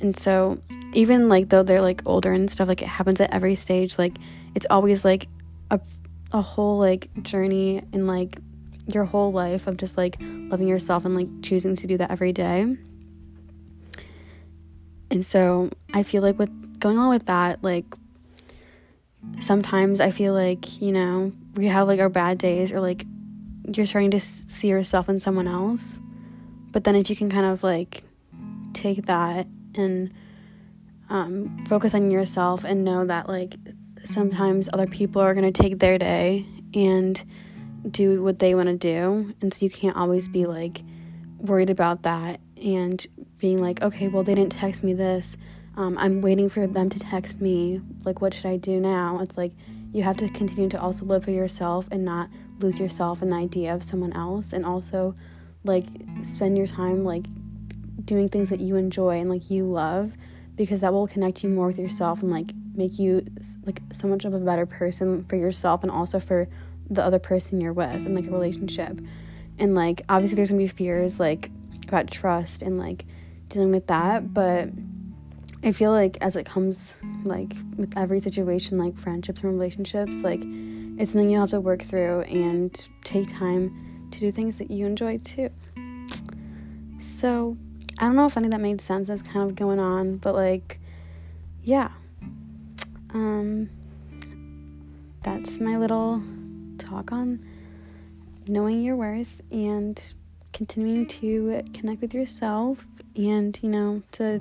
And 0.00 0.16
so, 0.16 0.60
even 0.94 1.28
like 1.28 1.48
though 1.48 1.62
they're 1.62 1.82
like 1.82 2.02
older 2.06 2.32
and 2.32 2.50
stuff, 2.50 2.68
like 2.68 2.82
it 2.82 2.88
happens 2.88 3.20
at 3.20 3.32
every 3.32 3.54
stage, 3.54 3.98
like 3.98 4.16
it's 4.54 4.66
always 4.68 5.04
like 5.04 5.28
a 5.70 5.80
a 6.32 6.42
whole 6.42 6.78
like 6.78 7.08
journey 7.22 7.82
in 7.92 8.06
like 8.06 8.38
your 8.86 9.04
whole 9.04 9.32
life 9.32 9.66
of 9.66 9.76
just 9.76 9.96
like 9.96 10.16
loving 10.20 10.66
yourself 10.66 11.04
and 11.04 11.14
like 11.14 11.28
choosing 11.42 11.76
to 11.76 11.86
do 11.86 11.96
that 11.98 12.10
every 12.10 12.32
day. 12.32 12.76
And 15.10 15.24
so 15.24 15.70
I 15.92 16.02
feel 16.02 16.22
like 16.22 16.38
with 16.38 16.80
going 16.80 16.98
on 16.98 17.10
with 17.10 17.26
that, 17.26 17.62
like 17.62 17.84
sometimes 19.40 20.00
I 20.00 20.10
feel 20.10 20.32
like, 20.32 20.80
you 20.80 20.90
know, 20.90 21.32
we 21.54 21.66
have 21.66 21.86
like 21.86 22.00
our 22.00 22.08
bad 22.08 22.38
days 22.38 22.72
or 22.72 22.80
like 22.80 23.04
you're 23.72 23.86
starting 23.86 24.10
to 24.12 24.20
see 24.20 24.68
yourself 24.68 25.08
in 25.08 25.20
someone 25.20 25.46
else. 25.46 26.00
But 26.72 26.84
then 26.84 26.96
if 26.96 27.08
you 27.08 27.16
can 27.16 27.30
kind 27.30 27.46
of 27.46 27.62
like 27.62 28.02
take 28.72 29.06
that 29.06 29.46
and 29.74 30.12
um, 31.08 31.62
focus 31.64 31.94
on 31.94 32.10
yourself 32.10 32.64
and 32.64 32.84
know 32.84 33.04
that 33.06 33.28
like 33.28 33.54
sometimes 34.04 34.68
other 34.72 34.86
people 34.86 35.22
are 35.22 35.34
going 35.34 35.50
to 35.50 35.62
take 35.62 35.78
their 35.78 35.98
day 35.98 36.46
and 36.74 37.22
do 37.88 38.22
what 38.22 38.38
they 38.38 38.54
want 38.54 38.68
to 38.68 38.76
do. 38.76 39.34
And 39.40 39.52
so 39.52 39.64
you 39.64 39.70
can't 39.70 39.96
always 39.96 40.28
be 40.28 40.46
like 40.46 40.82
worried 41.38 41.70
about 41.70 42.02
that 42.02 42.40
and 42.56 43.04
being 43.38 43.60
like, 43.60 43.82
okay, 43.82 44.08
well, 44.08 44.22
they 44.22 44.34
didn't 44.34 44.52
text 44.52 44.82
me 44.82 44.94
this. 44.94 45.36
Um, 45.76 45.96
I'm 45.98 46.20
waiting 46.20 46.48
for 46.48 46.66
them 46.66 46.90
to 46.90 46.98
text 46.98 47.40
me. 47.40 47.80
Like, 48.04 48.20
what 48.20 48.34
should 48.34 48.46
I 48.46 48.56
do 48.56 48.78
now? 48.78 49.20
It's 49.20 49.36
like 49.36 49.52
you 49.92 50.02
have 50.02 50.16
to 50.18 50.28
continue 50.28 50.68
to 50.70 50.80
also 50.80 51.04
live 51.04 51.24
for 51.24 51.30
yourself 51.30 51.86
and 51.90 52.04
not 52.04 52.30
lose 52.60 52.78
yourself 52.78 53.22
in 53.22 53.30
the 53.30 53.36
idea 53.36 53.74
of 53.74 53.82
someone 53.82 54.12
else. 54.12 54.52
And 54.52 54.64
also, 54.64 55.14
like, 55.64 55.84
spend 56.22 56.58
your 56.58 56.66
time, 56.66 57.04
like, 57.04 57.24
doing 58.04 58.28
things 58.28 58.50
that 58.50 58.60
you 58.60 58.76
enjoy 58.76 59.20
and, 59.20 59.30
like, 59.30 59.50
you 59.50 59.64
love 59.64 60.16
because 60.56 60.80
that 60.80 60.92
will 60.92 61.06
connect 61.06 61.42
you 61.42 61.48
more 61.48 61.68
with 61.68 61.78
yourself 61.78 62.22
and, 62.22 62.30
like, 62.30 62.52
make 62.74 62.98
you 62.98 63.24
like 63.66 63.80
so 63.92 64.08
much 64.08 64.24
of 64.24 64.34
a 64.34 64.38
better 64.38 64.66
person 64.66 65.24
for 65.24 65.36
yourself 65.36 65.82
and 65.82 65.90
also 65.90 66.18
for 66.18 66.48
the 66.90 67.02
other 67.02 67.18
person 67.18 67.60
you're 67.60 67.72
with 67.72 67.94
in 67.94 68.14
like 68.14 68.26
a 68.26 68.30
relationship. 68.30 68.98
And 69.58 69.74
like 69.74 70.02
obviously 70.08 70.36
there's 70.36 70.48
gonna 70.48 70.58
be 70.58 70.68
fears 70.68 71.20
like 71.20 71.50
about 71.86 72.10
trust 72.10 72.62
and 72.62 72.78
like 72.78 73.04
dealing 73.48 73.72
with 73.72 73.86
that, 73.88 74.32
but 74.32 74.70
I 75.64 75.72
feel 75.72 75.92
like 75.92 76.18
as 76.20 76.36
it 76.36 76.46
comes 76.46 76.94
like 77.24 77.52
with 77.76 77.96
every 77.96 78.20
situation 78.20 78.78
like 78.78 78.98
friendships 78.98 79.42
and 79.42 79.52
relationships, 79.52 80.16
like 80.18 80.40
it's 80.98 81.12
something 81.12 81.30
you 81.30 81.38
have 81.38 81.50
to 81.50 81.60
work 81.60 81.82
through 81.82 82.22
and 82.22 82.88
take 83.04 83.30
time 83.30 83.91
to 84.12 84.20
do 84.20 84.32
things 84.32 84.58
that 84.58 84.70
you 84.70 84.86
enjoy 84.86 85.18
too. 85.18 85.50
So 87.00 87.56
I 87.98 88.06
don't 88.06 88.16
know 88.16 88.26
if 88.26 88.36
any 88.36 88.46
of 88.46 88.52
that 88.52 88.60
made 88.60 88.80
sense. 88.80 89.08
Was 89.08 89.22
kind 89.22 89.48
of 89.48 89.56
going 89.56 89.78
on, 89.78 90.16
but 90.16 90.34
like, 90.34 90.80
yeah. 91.62 91.90
Um, 93.14 93.68
that's 95.22 95.60
my 95.60 95.76
little 95.76 96.22
talk 96.78 97.12
on 97.12 97.44
knowing 98.48 98.82
your 98.82 98.96
worth 98.96 99.40
and 99.50 100.14
continuing 100.52 101.06
to 101.06 101.62
connect 101.72 102.00
with 102.00 102.12
yourself 102.12 102.84
and 103.16 103.58
you 103.62 103.68
know 103.68 104.02
to 104.12 104.40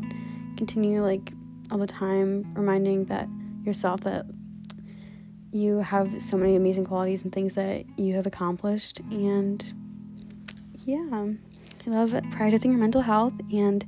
continue 0.57 1.01
like 1.03 1.31
all 1.69 1.77
the 1.77 1.87
time 1.87 2.51
reminding 2.55 3.05
that 3.05 3.27
yourself 3.63 4.01
that 4.01 4.25
you 5.51 5.79
have 5.79 6.21
so 6.21 6.37
many 6.37 6.55
amazing 6.55 6.85
qualities 6.85 7.23
and 7.23 7.31
things 7.31 7.55
that 7.55 7.83
you 7.97 8.15
have 8.15 8.25
accomplished 8.25 8.99
and 9.11 9.73
yeah 10.85 11.27
i 11.85 11.89
love 11.89 12.11
prioritizing 12.11 12.65
your 12.65 12.77
mental 12.77 13.01
health 13.01 13.33
and 13.51 13.85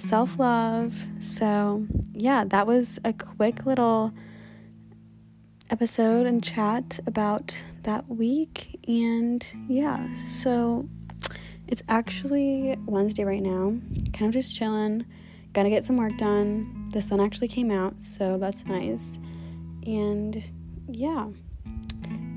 self 0.00 0.38
love. 0.38 1.06
So, 1.20 1.86
yeah, 2.12 2.44
that 2.44 2.66
was 2.66 2.98
a 3.04 3.12
quick 3.12 3.66
little 3.66 4.12
episode 5.68 6.26
and 6.26 6.42
chat 6.42 6.98
about 7.06 7.62
that 7.82 8.08
week. 8.08 8.80
And 8.88 9.44
yeah, 9.68 10.12
so 10.14 10.88
it's 11.68 11.82
actually 11.88 12.76
Wednesday 12.86 13.24
right 13.24 13.42
now. 13.42 13.76
Kind 14.12 14.28
of 14.28 14.32
just 14.32 14.56
chilling. 14.56 15.06
Gotta 15.52 15.70
get 15.70 15.84
some 15.84 15.96
work 15.96 16.16
done. 16.16 16.90
The 16.92 17.02
sun 17.02 17.20
actually 17.20 17.48
came 17.48 17.70
out, 17.70 18.02
so 18.02 18.38
that's 18.38 18.64
nice. 18.66 19.18
And 19.86 20.50
yeah, 20.92 21.28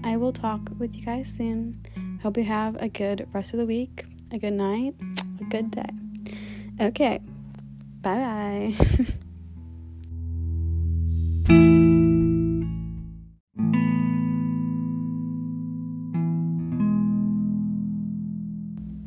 I 0.04 0.18
will 0.18 0.34
talk 0.34 0.70
with 0.78 0.98
you 0.98 1.06
guys 1.06 1.32
soon. 1.32 1.82
Hope 2.22 2.38
you 2.38 2.44
have 2.44 2.76
a 2.82 2.89
good 2.89 3.28
rest 3.34 3.54
of 3.54 3.60
the 3.60 3.66
week, 3.66 4.06
a 4.32 4.38
good 4.38 4.54
night, 4.54 4.96
a 5.42 5.44
good 5.46 5.72
day. 5.72 5.89
Okay, 6.80 7.20
Bye 8.04 8.18
bye. 8.18 8.76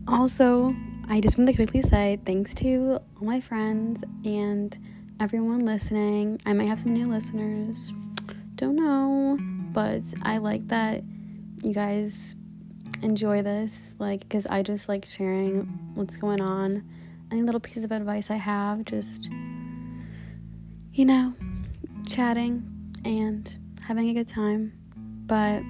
also, 0.08 0.74
I 1.10 1.20
just 1.20 1.36
want 1.36 1.50
to 1.50 1.54
quickly 1.54 1.82
say 1.82 2.18
thanks 2.24 2.54
to 2.54 3.02
all 3.20 3.26
my 3.26 3.40
friends 3.40 4.02
and 4.24 4.78
everyone 5.20 5.66
listening. 5.66 6.40
I 6.46 6.54
might 6.54 6.68
have 6.68 6.80
some 6.80 6.94
new 6.94 7.04
listeners. 7.04 7.92
Don't 8.56 8.76
know, 8.76 9.38
but 9.72 10.02
I 10.22 10.38
like 10.38 10.68
that 10.68 11.02
you 11.62 11.72
guys 11.72 12.34
enjoy 13.02 13.42
this 13.42 13.94
like 13.98 14.20
because 14.20 14.46
I 14.46 14.62
just 14.62 14.88
like 14.88 15.04
sharing 15.06 15.64
what's 15.94 16.16
going 16.16 16.40
on 16.40 16.82
any 17.30 17.42
little 17.42 17.60
piece 17.60 17.82
of 17.82 17.92
advice 17.92 18.30
I 18.30 18.36
have, 18.36 18.84
just, 18.84 19.28
you 20.92 21.04
know, 21.04 21.34
chatting 22.06 22.94
and 23.04 23.56
having 23.82 24.08
a 24.08 24.14
good 24.14 24.28
time. 24.28 24.72
But 25.26 25.62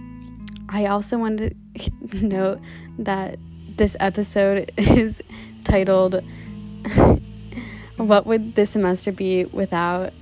I 0.68 0.86
also 0.86 1.18
wanted 1.18 1.56
to 2.10 2.24
note 2.26 2.60
that 2.98 3.38
this 3.76 3.96
episode 4.00 4.72
is 4.76 5.22
titled 5.64 6.22
What 7.96 8.26
Would 8.26 8.54
This 8.54 8.70
Semester 8.70 9.12
Be 9.12 9.46
Without 9.46 10.12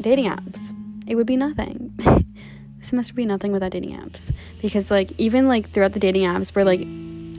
Dating 0.00 0.26
Apps? 0.26 0.77
It 1.08 1.16
would 1.16 1.26
be 1.26 1.36
nothing. 1.36 1.94
this 1.96 2.88
semester 2.88 3.12
would 3.12 3.16
be 3.16 3.26
nothing 3.26 3.50
without 3.50 3.72
dating 3.72 3.98
apps. 3.98 4.32
Because, 4.62 4.90
like, 4.90 5.10
even 5.18 5.48
like 5.48 5.70
throughout 5.70 5.92
the 5.92 5.98
dating 5.98 6.22
apps, 6.22 6.54
where 6.54 6.64
like 6.64 6.82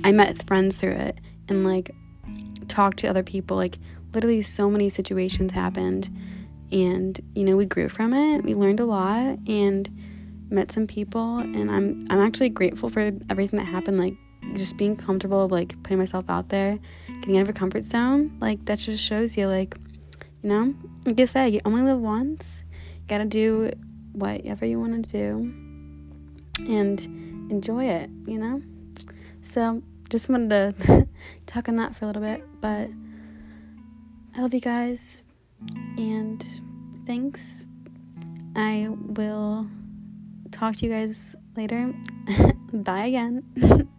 I 0.03 0.11
met 0.11 0.45
friends 0.47 0.77
through 0.77 0.93
it 0.93 1.17
and 1.47 1.63
like 1.63 1.91
talked 2.67 2.97
to 2.99 3.07
other 3.07 3.23
people, 3.23 3.55
like, 3.55 3.77
literally 4.13 4.41
so 4.41 4.69
many 4.69 4.89
situations 4.89 5.51
happened. 5.51 6.09
And, 6.71 7.19
you 7.35 7.43
know, 7.43 7.55
we 7.55 7.65
grew 7.65 7.89
from 7.89 8.13
it. 8.13 8.43
We 8.43 8.55
learned 8.55 8.79
a 8.79 8.85
lot 8.85 9.39
and 9.47 9.89
met 10.51 10.71
some 10.71 10.87
people 10.87 11.37
and 11.37 11.69
I'm 11.69 12.05
I'm 12.09 12.19
actually 12.19 12.49
grateful 12.49 12.89
for 12.89 13.11
everything 13.29 13.59
that 13.59 13.65
happened 13.65 13.99
like 13.99 14.15
just 14.55 14.77
being 14.77 14.95
comfortable, 14.95 15.47
like 15.47 15.81
putting 15.83 15.99
myself 15.99 16.25
out 16.29 16.49
there, 16.49 16.79
getting 17.21 17.37
out 17.37 17.41
of 17.41 17.47
your 17.47 17.53
comfort 17.53 17.85
zone, 17.85 18.35
like 18.39 18.65
that 18.65 18.79
just 18.79 19.03
shows 19.03 19.37
you, 19.37 19.47
like, 19.47 19.75
you 20.41 20.49
know, 20.49 20.73
like 21.05 21.19
I 21.19 21.25
said, 21.25 21.53
you 21.53 21.59
only 21.65 21.83
live 21.83 21.99
once. 21.99 22.63
Gotta 23.09 23.25
do 23.25 23.71
whatever 24.13 24.65
you 24.65 24.79
want 24.79 25.03
to 25.03 25.11
do 25.11 25.53
and 26.71 27.01
enjoy 27.51 27.85
it, 27.85 28.09
you 28.25 28.37
know? 28.37 28.61
So, 29.41 29.81
just 30.09 30.29
wanted 30.29 30.79
to 30.81 31.07
talk 31.45 31.67
on 31.67 31.75
that 31.77 31.95
for 31.95 32.05
a 32.05 32.07
little 32.07 32.21
bit, 32.21 32.43
but 32.61 32.89
I 34.35 34.41
love 34.41 34.53
you 34.53 34.61
guys 34.61 35.23
and 35.97 36.43
thanks. 37.05 37.65
I 38.55 38.89
will 38.89 39.67
talk 40.51 40.75
to 40.75 40.85
you 40.85 40.91
guys 40.91 41.35
later. 41.57 41.93
Bye 42.73 43.07
again. 43.07 43.89